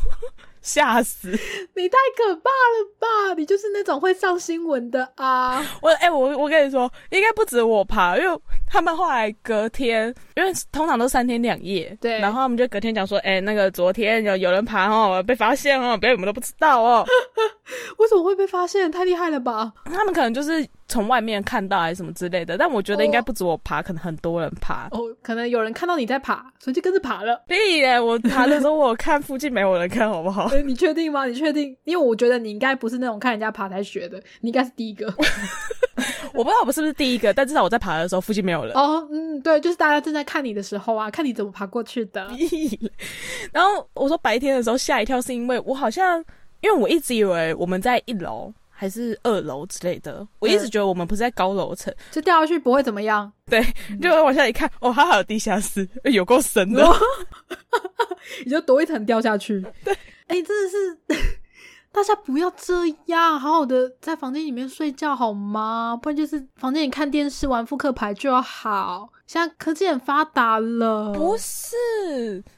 [0.63, 1.29] 吓死！
[1.75, 3.33] 你太可怕了吧！
[3.37, 5.63] 你就是那种会上新闻的啊！
[5.81, 17.05] 我哎，我我跟你说，应该不止我爬，因为他们后来隔天，因为通常都三天两夜，对，然后他们就隔天讲说，哎，那个昨天有有人爬哦，被发现哦，别人我们都不知道哦。
[17.99, 18.89] 为什么会被发现？
[18.89, 19.73] 太厉害了吧！
[19.85, 20.65] 他们可能就是。
[20.93, 24.87] 从外面看到还是什么之类的，但我觉得应该不止我爬，可能很多人爬。
[24.91, 27.41] 哦，可能有人看到你在爬，所以就跟着爬了。
[27.47, 27.99] 屁耶！
[27.99, 30.51] 我爬的时候我看附近没有人看好不好？
[30.63, 31.25] 你确定吗？
[31.25, 31.75] 你确定？
[31.85, 35.11] 因为我觉得你应该不是那种看人家爬才学的，你应该是第一个。
[36.33, 38.73] 我不知道我是不是第一个，但至少我在爬的时候附近没有人。
[38.75, 42.27] 哦，嗯，对，就是大家正在看你的时候啊，看你怎么爬过去的。
[43.51, 46.23] 然后我说白天的时候吓一跳，是因为我好像
[46.61, 48.53] 因为我一直以为我们在一楼。
[48.83, 53.31] 还是二楼之类的，我一直觉得我们不是在高楼层，就掉下去不会怎么样。
[53.45, 53.65] 对，
[54.01, 56.85] 就往下一看，哦，它还有地下室， 有够深的，
[58.43, 59.65] 你就多一层掉下去。
[59.85, 59.93] 对，
[60.27, 60.99] 哎，真的是。
[61.93, 62.73] 大家不要这
[63.05, 65.97] 样，好好的在房间里面睡觉好吗？
[66.01, 69.07] 不然就是房间里看电视、玩扑克牌就好。
[69.33, 71.75] 现在科技很发达了，不是？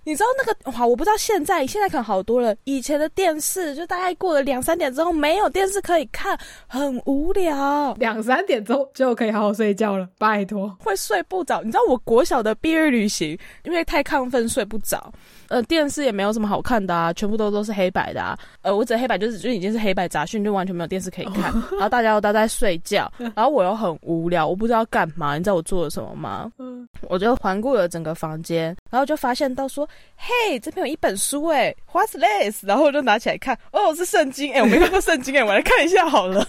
[0.04, 0.86] 你知道那个哇？
[0.86, 2.54] 我不知道现在，现在可能好多了。
[2.66, 7.94] 以前的电视就大概过了两三点之后没有电视可以看，很无聊。
[7.94, 11.62] 两三点之后就可以好好睡觉了，拜托，会睡不着。
[11.62, 15.14] 你知道我国小的毕业旅行，因为太亢奋睡不着。
[15.48, 18.38] 呃，电视也没有什么好看的啊，全部都都是黑白的啊。
[18.64, 21.44] 呃，我指黑白就是就已经是黑白杂讯，就完全没有电视可以看。
[21.72, 25.38] 然后大家都在睡觉，然后我又很无聊，我不知道干嘛。
[25.38, 26.52] 你知道我做了什么吗？
[26.66, 32.66] 嗯，我就环顾了整个房间，然后就发现到说，嘿，这边有一本书哎，What's this？
[32.66, 36.46] 然后我就拿起来看，哦，是圣经哎，我没看过圣经哎，我来看一下好了。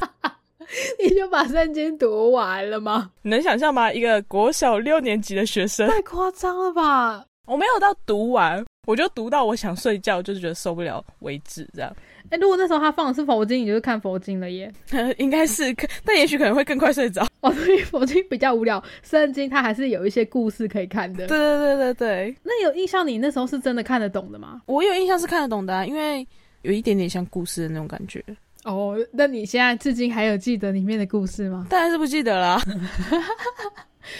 [0.99, 3.11] 你就把圣经读完了吗？
[3.23, 3.93] 你 能想象吗？
[3.93, 7.25] 一个国小六年级的学生，太夸张了吧？
[7.47, 8.65] 我没有到读完。
[8.87, 11.93] 我就读到我想睡觉，就是觉得受不了为止，这样。
[12.31, 14.73] 哎，如果那时候他放的是佛经，你就是看佛经了耶。
[15.19, 17.27] 应该是，但也许可能会更快睡着。
[17.41, 21.27] 哦，所以佛经比较无聊，圣经它还是有一些故事可以看的。
[21.27, 22.37] 对对对对对。
[22.43, 24.63] 那有印象，你那时候是真的看得懂的吗？
[24.67, 26.27] 我有印象是看得懂的，因为
[26.63, 28.23] 有一点点像故事的那种感觉。
[28.65, 31.67] 哦，那你现在至今还有记得里面的故事吗？
[31.71, 32.61] 当然是不记得了。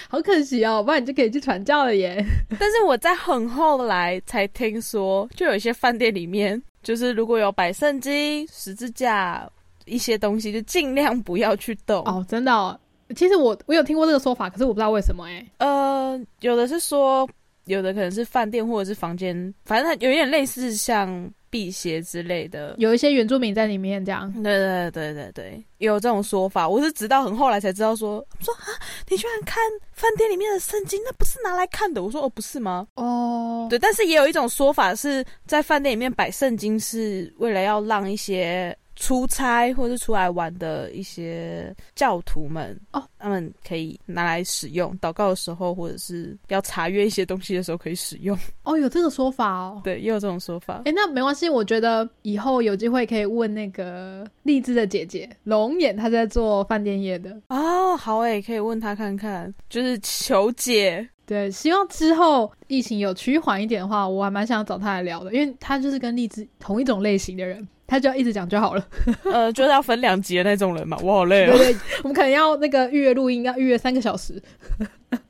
[0.09, 2.25] 好可惜哦，不然你就可以去传教了耶。
[2.59, 9.45] 但是我在很后来才听说，就有一些饭店里面，就是如果有摆圣经、十字架
[9.87, 12.01] 一些东西，就尽量不要去动。
[12.05, 12.81] 哦，真的。
[13.17, 15.45] 其实我我有听过这个说法，可是我不知道为什么哎。
[15.59, 17.29] 呃，有的是说，
[17.67, 21.31] 有的可能是饭店或者是房间，反正它有一点类似像。
[21.49, 24.31] 辟邪之类的，有一些原住民在里面，这样。
[24.43, 26.69] 对对对对对，有这种说法。
[26.69, 28.67] 我是直到很后来才知道，说说啊，
[29.09, 32.03] 你居然看饭店里面的圣经，那不是拿来看的。
[32.03, 32.87] 我说哦，不是吗？
[32.97, 33.79] 哦，对。
[33.79, 48.37] 但是也有一种说法是在饭店里面摆圣经，是为了要让一些出差或是出来玩的一些教徒们哦，他们可以拿来使用，祷告的时候或者是要查阅一些东西的时候可以使用。
[48.63, 49.81] 哦，有这个说法哦。
[49.85, 50.83] 对，也有这种说法。
[50.87, 57.97] 哎，那没关系，我觉得以后有机会可以问那个荔枝的姐姐龙眼，她在做饭店业的哦。
[57.97, 61.07] 好诶，可以问她看看，就是求解。
[61.27, 67.67] 对，希望之后疫情有趋缓一点的话，我还蛮想找他来聊的，因为他就是跟荔枝同一种类型的人。
[67.89, 68.85] 他就要一直讲就好了，
[69.23, 71.57] 呃，就是要分两集的那种人嘛，我好累哦。
[71.57, 74.43] 对对，我们可能要那个预约录音，要预约三个小时。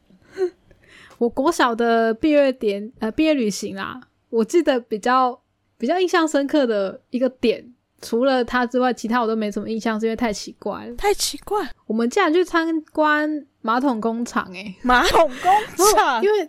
[1.19, 5.39] 我国小的毕业点呃毕业旅行啦，我记得比较
[5.77, 7.63] 比较印象深刻的一个点，
[8.03, 10.95] 除了他之外，其他我都没什么印象，是因为太奇怪了。
[10.97, 13.47] 太奇怪，我们竟然去参观。
[13.63, 16.49] 马桶工厂，哎，马桶工厂，因为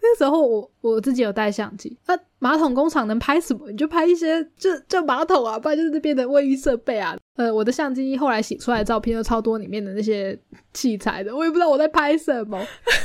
[0.00, 3.70] 那时候我我自己有带相机，那马桶工厂能拍什么？
[3.70, 7.18] 你就拍一些就就马桶啊，不然就是那边的卫浴设备啊。
[7.36, 10.38] 呃，我的相机后来洗出来的照片都超多里面的那些
[10.72, 12.58] 器材的，我也不知道我在拍什么。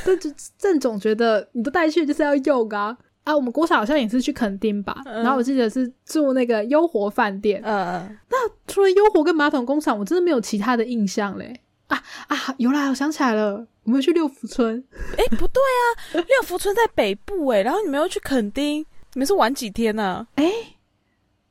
[0.05, 2.97] 但就 郑总觉得你都带去就是要用啊
[3.29, 3.35] 啊！
[3.35, 7.61] 我们国小好像也是去垦丁吧，然后我记得是住那个优活饭店。
[7.63, 8.37] 嗯，那
[8.67, 11.61] 除了优活跟马桶工厂，我真的没有其他的印象嘞。
[11.87, 12.37] 啊啊！
[12.57, 14.83] 有啦，我想起来了，我们去六福村。
[15.17, 18.79] 哎，不对啊，六福村在北部哎，然后你们又去垦丁，
[19.13, 20.27] 你们是玩几天呢？
[20.35, 20.51] 哎，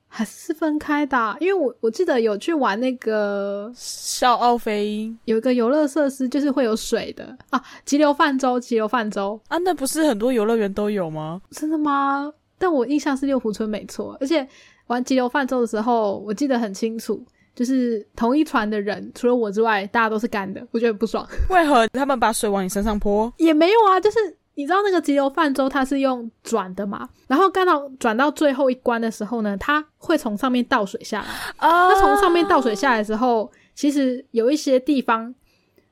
[0.08, 7.62] 还是分开的，因为我我记得有去玩那个笑傲飞鹰，有一个游乐设施，就是会有水的啊。
[7.84, 11.40] 急流泛舟，急流泛舟啊，那不是很多游乐园都有吗？
[11.50, 12.32] 真的吗？
[12.58, 14.46] 但我印象是六湖村没错，而且
[14.88, 17.24] 玩急流泛舟的时候，我记得很清楚。
[17.54, 21.26] 就是同一船的人，除了我之外，大家都是干的，我觉得不爽。
[21.50, 23.32] 为何他们把水往你身上泼？
[23.36, 24.18] 也没有啊，就是
[24.58, 31.26] 你知道那个急流泛舟，它是用转的嘛，然后干到转到最后一关的时候呢，它会从上面倒水下来。
[31.58, 35.32] 啊，那从上面倒水下来的时候，其实有一些地方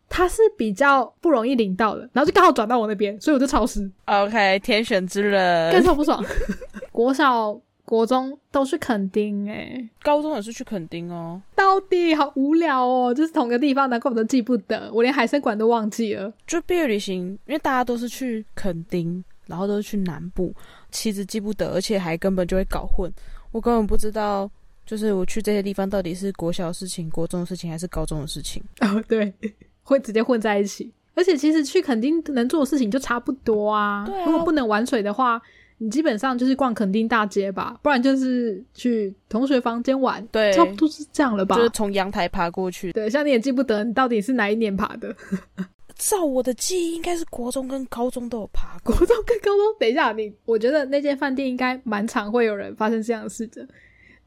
[0.08, 3.88] 它是比较不容易淋到的，然后就刚好转到我那边，所以我就潮湿。
[4.06, 6.20] OK，天选之人，更超不爽。
[6.90, 7.56] 国小。
[7.86, 11.40] 国中都是垦丁哎，高中也是去垦丁哦。
[11.54, 16.32] 到底好无聊哦，就是同个地方，难怪我都记不得，我连海参馆都忘记了。
[16.48, 20.52] 就毕业旅行，因为大家都是去垦丁，然后都是去南部，
[20.90, 23.08] 其实记不得，而且还根本就会搞混。
[23.52, 24.50] 我根本不知道，
[24.84, 28.60] 就是我去这些地方到底是国小的事情、国中的事情，还是高中的事情。
[28.80, 29.32] 哦，对，
[29.84, 30.92] 会直接混在一起。
[31.14, 34.04] 而且其实去垦丁能做的事情就差不多啊。
[34.04, 34.26] 对啊。
[34.26, 35.40] 如果不能玩水的话。
[35.78, 41.56] 你基本上就是逛垦丁大街吧，不然就是去同学房间玩，对，差不多是这样了吧？
[41.56, 42.92] 就是从阳台爬过去。
[42.92, 45.14] 对，像你也记不得你到底是哪一年爬的。
[45.96, 48.94] 照我的记忆，应该是国中跟高中都有爬过。
[48.94, 53.66] 国中跟高中，等一下，你我觉得那间饭店应该蛮常会有人发生这样的事的。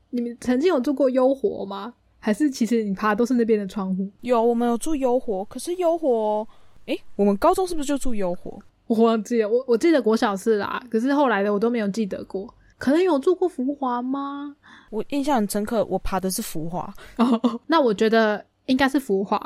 [0.10, 1.94] 你们曾经有住过优活吗？
[2.20, 4.10] 还是其实你爬都是那边的窗户？
[4.22, 6.48] 有，我们有住优活，可是优活，
[6.86, 8.60] 诶，我们高中是不是就住优活？
[8.90, 12.52] 我忘记了，我我记得国小是啦，可是后来的我都没有记得过。
[12.80, 14.56] 可能有住过福华吗？
[14.90, 16.92] 我印象很深刻，我爬的是福华。
[17.18, 19.40] 哦， 那我觉得应该是福华。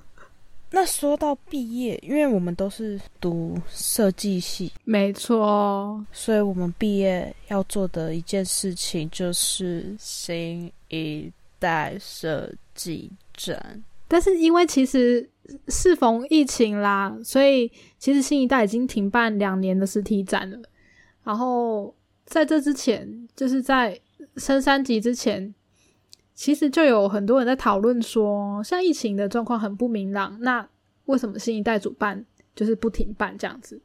[0.70, 13.82] 那说到毕业，因为我们都是读设计系，没错，所以我们毕业要做的一件事情就是新一代设计展。
[14.06, 15.26] 但是因为其实。
[15.68, 20.58] 适逢疫情啦，所以其实新一代已经停办两年的实体展了。
[21.24, 23.98] 然后在这之前，就是在
[24.36, 25.54] 升三级之前，
[26.34, 30.68] 其实就有很多人在讨论说，像疫情的状况很不明朗，那
[31.06, 33.80] 为什么新一代主办就是不停办这样子？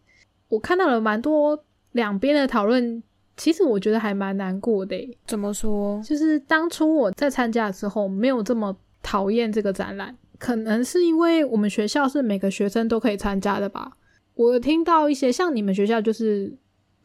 [0.50, 3.02] 我看到了蛮多两边的讨论，
[3.38, 5.18] 其实我觉得还蛮难过的。
[5.26, 6.04] 怎么说？
[6.04, 10.16] 就是当初我在参加的时候，没有这么讨厌这个展览。
[10.42, 13.92] 可能是因为我们学校是每个学生都可以参加的吧。
[14.34, 16.52] 我听到一些像你们学校就是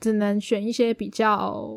[0.01, 1.69] 只能选一些比较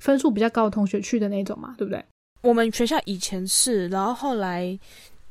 [0.00, 2.04] 分数比较高的同学去的那种嘛，对不对？
[2.42, 4.78] 我们学校以前是，然后后来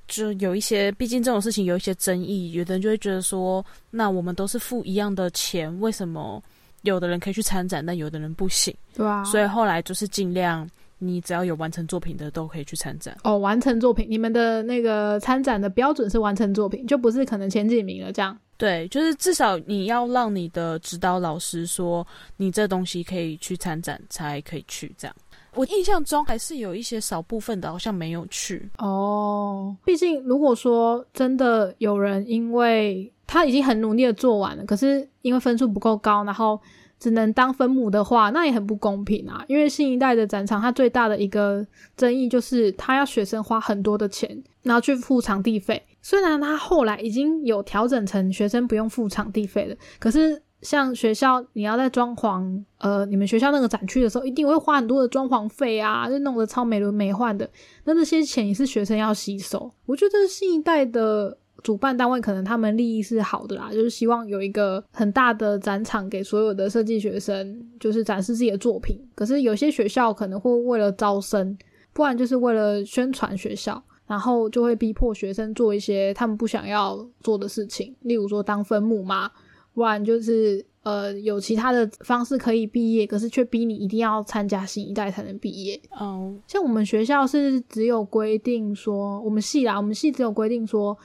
[0.08, 6.42] 就有一些，毕竟这种事情有一些争议，有的人就会觉得说，那我们都是付一样的钱，为什么
[6.82, 8.76] 有的人可以去参展，但有的人不行？
[8.96, 9.24] 对啊。
[9.24, 10.68] 所以后来就是尽量。
[11.00, 13.38] 你只要有完成作品的都可以去参展哦。
[13.38, 18.38] 完成作品，你们的那个参展的标准是完成作品，就不是可能前几名了这样。
[18.58, 22.06] 对，就是至少你要让你的指导老师说
[22.38, 25.16] 你这东西可以去参展，才可以去这样。
[25.54, 29.76] 我印象中还是有一些少部分的，好像没有去哦。
[29.86, 36.60] 毕竟如果说真的有人因为他已经很努力的做完了，可是因为分数不够高，然后
[37.00, 39.44] 只能当分母的话，那也很不公平啊。
[39.48, 45.82] 因为新一代的展场，它最大的一个争议就是，它要学生花很多的钱，然后去付场地费。
[46.02, 57.50] 虽然它后来已经有调整成学生不用付场地费了，可是像学校你要在装潢，呃，你们学校那个展区的时候，一定会花很多的装潢费啊，就弄得超美轮美奂的。
[57.84, 59.70] 那那些钱也是学生要吸收。
[59.86, 69.00] 我觉得新一代的主办单位可能他们利益是好的啦，就是希望有一个很大的展场给所有的设计学生，就是展示自己的作品。
[69.16, 71.58] 可是有些学校可能会为了招生，
[71.94, 79.32] 不然就是为了宣传学校，然后就会逼迫学生做一些他们不想要做的事情，例如说当分母嘛，
[79.74, 85.80] 不然就是呃有其他的方式可以毕业，可是却逼你一定要参加新一代才能毕业。
[86.00, 90.98] 哦，像我们学校是只有规定说，我们系啦，我们系只有规定说，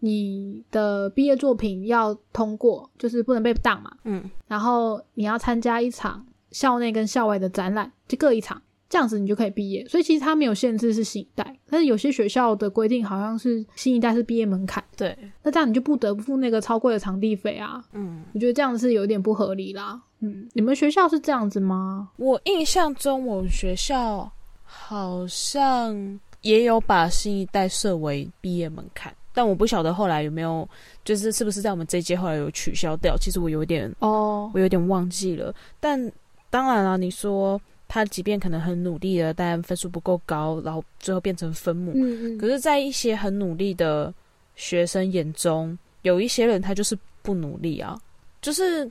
[0.00, 3.90] 你的毕业作品要通过，就是不能被挡嘛。
[4.04, 9.86] 嗯，然后你要参加一场校内跟校外的展览，就各一场，这样子你就可以毕业。
[9.86, 17.84] 所以其实它没有限制是新一代，但是有些学校的规定好像是新一代是毕业门槛，对，那这样你就不得不付那个超贵的场地费啊。
[17.92, 20.00] 嗯，我觉得这样是有点不合理啦。
[20.20, 22.10] 嗯，你们学校是这样子吗？
[22.16, 24.30] 我印象中我们学校
[24.64, 30.68] 好像也有把新一代设为毕业门槛，但我不晓得后来有没有，
[31.04, 33.16] 就是是不是在我们这一届后来有取消掉。
[33.16, 35.54] 其实我有点哦，我有点忘记了。
[35.78, 36.10] 但
[36.50, 41.92] 当然了，你说他即便可能很努力了，但分数不够高，然后最后变成分母。
[41.94, 44.12] 嗯嗯，可是，在一些很努力的
[44.56, 47.96] 学生眼中，有一些人他就是不努力啊，
[48.42, 48.90] 就是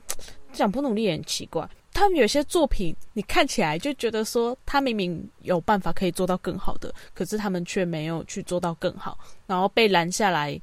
[0.52, 1.68] 讲不努力也很奇怪。
[2.00, 10.58] 他们有些作品，你看起来就觉得说，他明明有办法可以做到更好的，可是他们却没有去做到更好，然后被拦下来，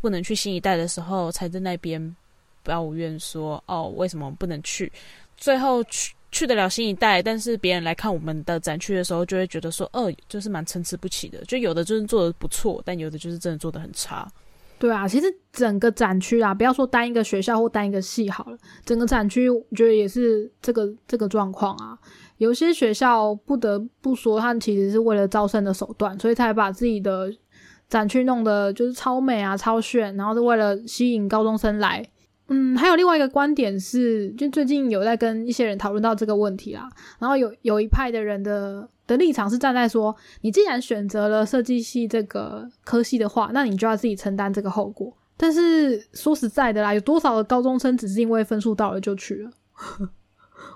[0.00, 2.16] 不能去新一代的时候，才在那边
[2.62, 4.90] 抱怨说，哦，为什么不能去？
[5.36, 14.26] 最后去去得了新一代，但是别人来看我们的展区的时候，就会觉得说，呃，就是蛮参差不齐的，就有的就是做的不错，但有的就是真的做的很差。
[14.78, 21.98] 对啊，其实整个展区啊，不要说单一个学校或单一个系好了，整个展区我觉得也是这个这个状况啊。
[22.36, 27.28] 有些学校不得不说，他其实是为了招生的手段，所以才把自己的
[27.88, 32.04] 展区弄得就是超美啊、超炫，然后是为了吸引高中生来。
[32.48, 36.88] 嗯，还有另外一个观点是，就最近有在跟一些人讨论到这个问题啦。
[37.18, 45.14] 然后有有一派的人的的立场是站在说，你既然选择了设计系这个科系的话，那你就要自己承担这个后果。
[45.36, 49.50] 但是说实在的啦，有多少的高中生只是因为分数到了就去了？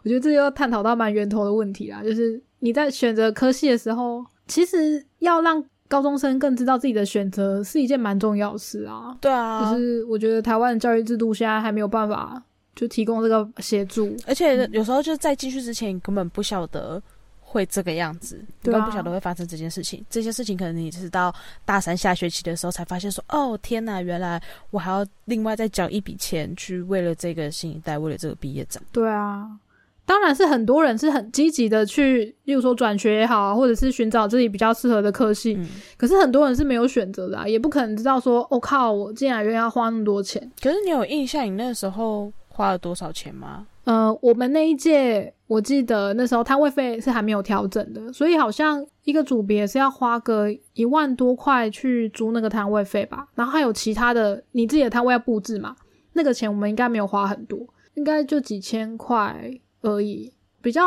[0.05, 2.03] 我觉得这就要探讨到蛮源头的问题啦。
[2.03, 9.15] 就是你在选择科系的时候，其实要让高中生更知道自己的选择是一件蛮重要的事啊。
[9.21, 12.43] 对啊，就是我觉得台湾的教育制度现在还没有办法
[12.75, 14.17] 就提供这个协助。
[14.27, 17.03] 而且有时候就是在进去之前，你根本不晓得
[17.43, 20.03] 会这个样子，对啊根本不晓得会发生这件事情。
[20.09, 21.31] 这些事情可能你是到
[21.67, 28.83] 大三下学期的时候才发现说，哦天哪，原来我还要另外再缴一笔钱去为了这个新一代，为了这个毕业展。
[28.91, 29.47] 对啊，
[30.05, 35.55] 当然是很多人是很积极的去，例如说转学也好啊，或者是寻找自己比较适合的科系。
[35.55, 40.51] 嗯，可是很多人是没有选择的啊，也不可能知道说，我、靠，我进来原来要花那么多钱。
[40.61, 43.67] 可是你有印象你那时候花了多少钱吗？
[43.85, 55.75] 呃，我们那一届，我记得那时候摊位费是还没有调整的，所以好像一个组别是要花个一万多块去租那个摊位费吧，然后还有其他的，你自己的摊位要布置嘛，
[56.13, 57.59] 那个钱我们应该没有花很多，
[57.95, 59.51] 应该就几千块
[59.83, 60.33] 而已。
[60.63, 60.83] 比较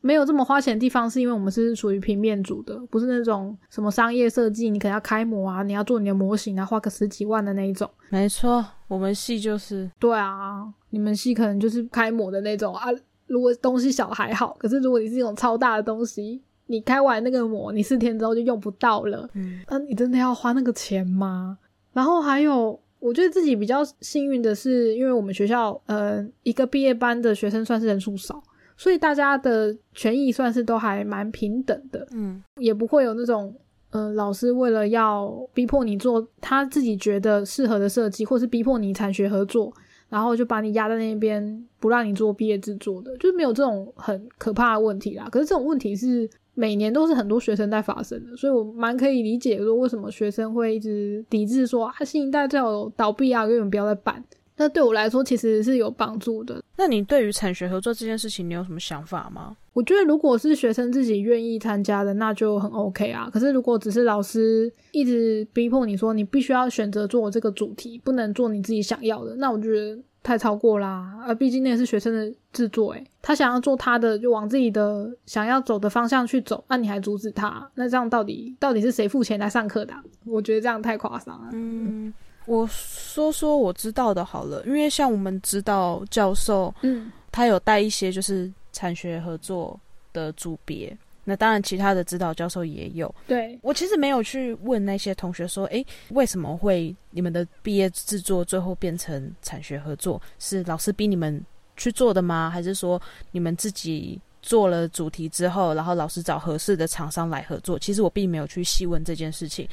[0.00, 7.88] 没有这么花钱的地方，是因为我们是属于平面组的，不是那种什么商业设计，你可能要开模啊，你要做你的模型啊，花个十几万的那一种。
[8.08, 12.88] 没错，我们系就是对啊，你们系可能就是开模的那种啊。
[13.26, 19.28] 如果东西小还好，可是如果你是那种超大的东西，你开完那个模，你四天之后就用不到了。
[19.34, 21.58] 嗯那、你真的要花那个钱吗？
[21.92, 28.40] 然后还有，我觉得自己比较幸运的是，因为我们学校呃一个毕业班的学生算是人数少，
[28.76, 32.06] 所以大家的权益算是都还蛮平等的。
[32.12, 33.52] 嗯也不会有那种
[33.90, 39.70] 呃，老师为了要逼迫你做他自己觉得适合的设计，或是逼迫你产学合作，
[40.08, 45.28] 然后就把你压在那边，不让你做毕业制作的，就是没有这种很可怕的问题啦。
[45.30, 54.22] 可是这种问题是每年都是很多学生在发生的，所以我蛮可以理解说为什么学生会一直抵制说啊，新一代最好倒闭啊，永远不要再办。
[54.54, 59.56] 那对我来说其实是有帮助的，那你对于产学合作这件事情，你有什么想法吗？
[59.72, 63.30] 我觉得如果是学生自己愿意参加的，那就很 OK 啊。
[63.32, 71.18] 可是如果只是老师一直逼迫你说你必须要选择做这个主题，不能做你自己想要的，那我觉得太超过啦。
[71.26, 79.94] 而，毕竟那也是学生的制作，诶，他想要做他的，就往自己的想要走的方向去走，那你还阻止他，那这样到底到底是谁付钱来上课的？
[80.24, 81.50] 我觉得这样太夸张了。
[81.52, 82.12] 嗯，
[82.46, 89.78] 我说说我知道的好了，因为像我们知道教授，嗯，他有带一些就是产学合作
[90.12, 90.96] 的组别。
[91.24, 93.14] 那当然，其他的指导教授也有。
[93.26, 100.20] 对我其实没有去问那些同学说，诶，为什么会你们的毕业制作最后变成产学合作？
[100.38, 101.40] 是老师逼你们
[101.76, 102.50] 去做的吗？
[102.50, 103.00] 还是说
[103.30, 107.78] 你们自己做了主题之后，然后老师找合适的厂商来合作？
[107.78, 109.68] 其实我并没有去细问这件事情。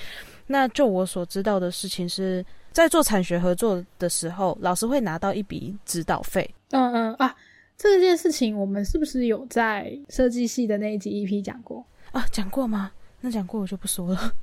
[0.45, 6.47] 那就我所知道的事情是在做产学合作的时候，老师会拿到一笔指导费。
[6.69, 7.35] 嗯嗯啊。
[7.79, 12.25] 这件事情我们是不是有在设计系的那一集 EP 讲过啊？
[12.29, 12.91] 讲过吗？
[13.21, 14.33] 那讲过我就不说了，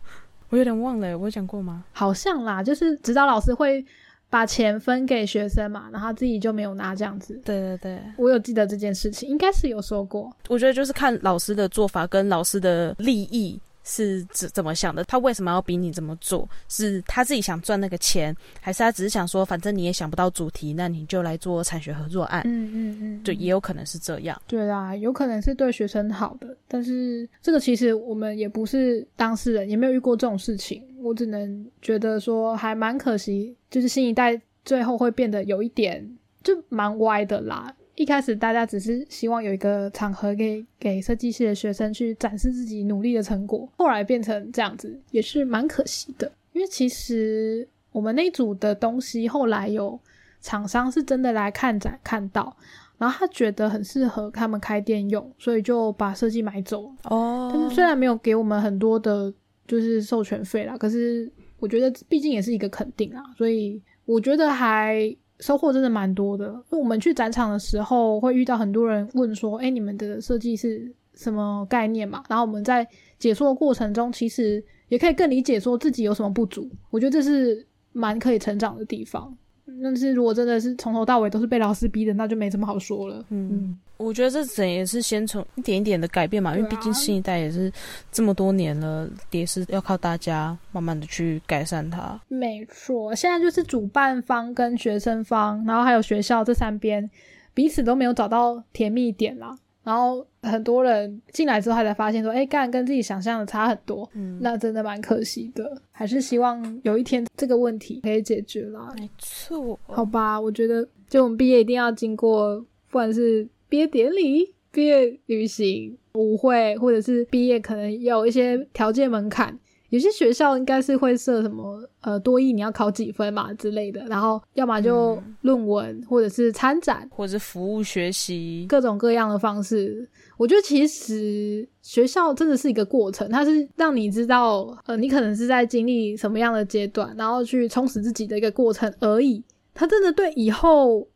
[0.48, 1.84] 我有点忘了，我讲过吗？
[1.92, 3.84] 好像啦，就是指导老师会
[4.30, 7.38] 把钱分给学生嘛，然后自己就没有拿这样子。
[7.44, 10.34] 对对对，我有记得这件事情，应该是有说过。
[10.48, 13.60] 我觉得就是看老师的做法跟老师的利益。
[13.86, 15.04] 是怎怎么想的？
[15.04, 16.46] 他为什么要逼你这么做？
[16.68, 22.42] 是他自己想赚那个钱，还是他只是想说，反正你也想不到主题，那你就来做产学合作案？
[22.44, 24.36] 嗯嗯嗯，对，也有可能是这样。
[24.48, 30.82] 对啦，有可能是对学生好的，但是这个其实我们也不是当事人，也没有遇过这种事情。
[31.00, 36.04] 我只能觉得说，还蛮可惜，就是新一代最后会变得有一点
[36.42, 37.72] 就蛮歪的啦。
[37.96, 46.30] 一开始大家只是希望有一个场合给给设计系的学生去展示自己努力的成果，后来变成这样子也是蛮可惜的。
[46.52, 49.98] 因为其实我们那组的东西后来有
[50.42, 52.54] 厂商是真的来看展看到，
[52.98, 57.50] 然后他觉得很适合他们开店用，所以就把设计买走哦。
[57.52, 59.32] 但是虽然没有给我们很多的
[59.66, 65.16] 就是授权费啦，可是我觉得毕竟也是一个肯定啊，所以我觉得还。
[65.40, 72.86] 收获真的蛮多的，因为我们去展场的时候会遇到很多人问说：“哎，你们的设计是什么概念嘛？”然后我们在
[73.18, 76.70] 解说的过程中，其实也可以更理解说自己有什么不足。
[76.90, 79.36] 我觉得这是蛮可以成长的地方。
[79.82, 83.24] 但是如果真的是从头到尾都是被老师逼的，那就没什么好说了。
[83.30, 87.72] 嗯，我觉得这整也是先从一点一点的改变嘛，因为毕竟新一代也是
[88.12, 92.20] 这么多年了，也是要靠大家慢慢的去改善它。
[92.28, 97.08] 没错，现在就是主办方跟学生方，然后还有学校这三边
[97.54, 99.56] 彼此都没有找到甜蜜点啦。
[99.82, 105.80] 然后很多人进来之后，他才发现说：“哎，干跟自己想象的差很多。”嗯，那真的蛮可惜的。
[105.92, 108.92] 还是希望有一天这个问题可以解决啦。
[108.96, 119.58] 没错，好吧，我觉得就我们毕业一定要经过，不管是毕业典礼、毕业旅行、舞会，或者是毕业，可能有一些条件门槛。
[119.90, 130.06] 有些学校应该是会设什么呃多艺你要考几分嘛之类的，然后要么就论文或者是参展，或者是服务学习各种各样的方式。
[130.36, 139.42] 我觉得其实学校真的是一个过程，它是让你知道呃你可能是在经历什么样的阶段，然后去充实自己的一个过程而已。
[139.72, 141.06] 它真的对以后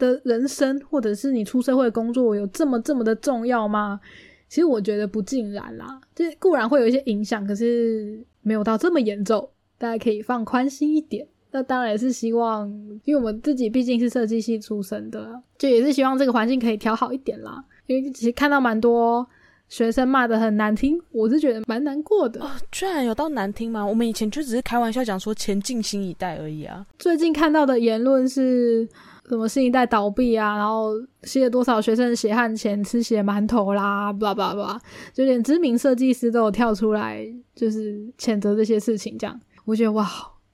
[0.00, 4.00] 的人生或者是你出社会工作有这么这么的重要吗？
[4.48, 8.24] 其实我觉得不尽然啦，就固然会有一些影响，可是。
[8.42, 11.28] 没有到这么严重，大家可以放宽心一点。
[11.50, 12.66] 那当然是希望，
[13.04, 17.62] 因为我们自己毕竟是设计系出身的，就也是希望这个环境可以调好一点啦。
[17.86, 19.28] 因为其实看到蛮多
[19.68, 22.42] 学生骂的很难听，我是觉得蛮难过的。
[22.42, 23.86] 哦，居然有到难听吗？
[23.86, 26.86] 我们以前就只是开玩笑讲说前进新一代而已啊。
[26.98, 28.88] 最近看到的言论是。
[29.36, 34.80] 什么新一代倒闭啊，然后吸了多少学生血汗钱吃血馒头啦，巴拉巴拉，
[35.12, 37.24] 就连知名设计师都有跳出来，
[37.54, 39.16] 就是谴责这些事情。
[39.16, 40.06] 这样，我觉得哇，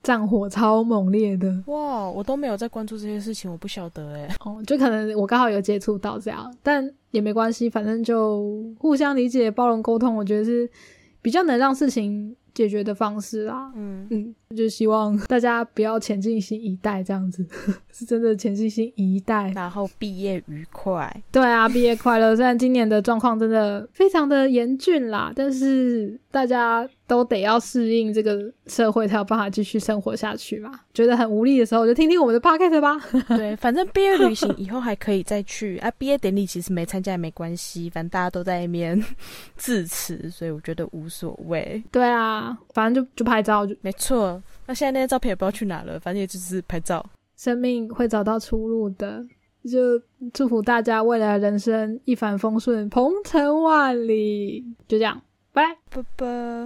[0.02, 4.28] 战火超猛烈的哇，我都没有在关注这些事情，我不晓得哎。
[4.44, 10.70] 哦，就可能我刚好有接触到这样，但也没关系，反正就互相理解、包容、沟通，我觉得是
[11.22, 12.36] 比较能让事情。
[12.56, 17.46] 解决的方式啦，嗯嗯，就希望大家不要前进新一代这样子，
[17.92, 21.14] 是真的前进新一代，然后毕业愉快。
[21.30, 22.34] 对啊，毕业快乐。
[22.34, 26.86] 虽然今年的状况真的非常的严峻啦，但是大家。
[27.08, 30.72] 都得要适应这个社会，才有办法继续生活下去嘛。
[30.92, 32.98] 觉得很无力的时候，就听听我们的 podcast 吧。
[33.36, 35.88] 对，反正毕业旅行以后还可以再去啊。
[35.98, 39.00] 毕业典礼其实没参加也没关系，反正大家都在那边
[39.56, 41.80] 致辞，所以我觉得无所谓。
[41.92, 44.42] 对啊，反正就就拍照就没错。
[44.66, 47.08] 那现在那些照片也不知道去哪了，反正也只是拍照。
[47.36, 49.24] 生命会找到出路的，
[49.62, 49.80] 就
[50.34, 54.64] 祝福大家未来人生一帆风顺，鹏程万里。
[54.88, 55.22] 就这样，
[55.56, 56.56] 拜拜拜。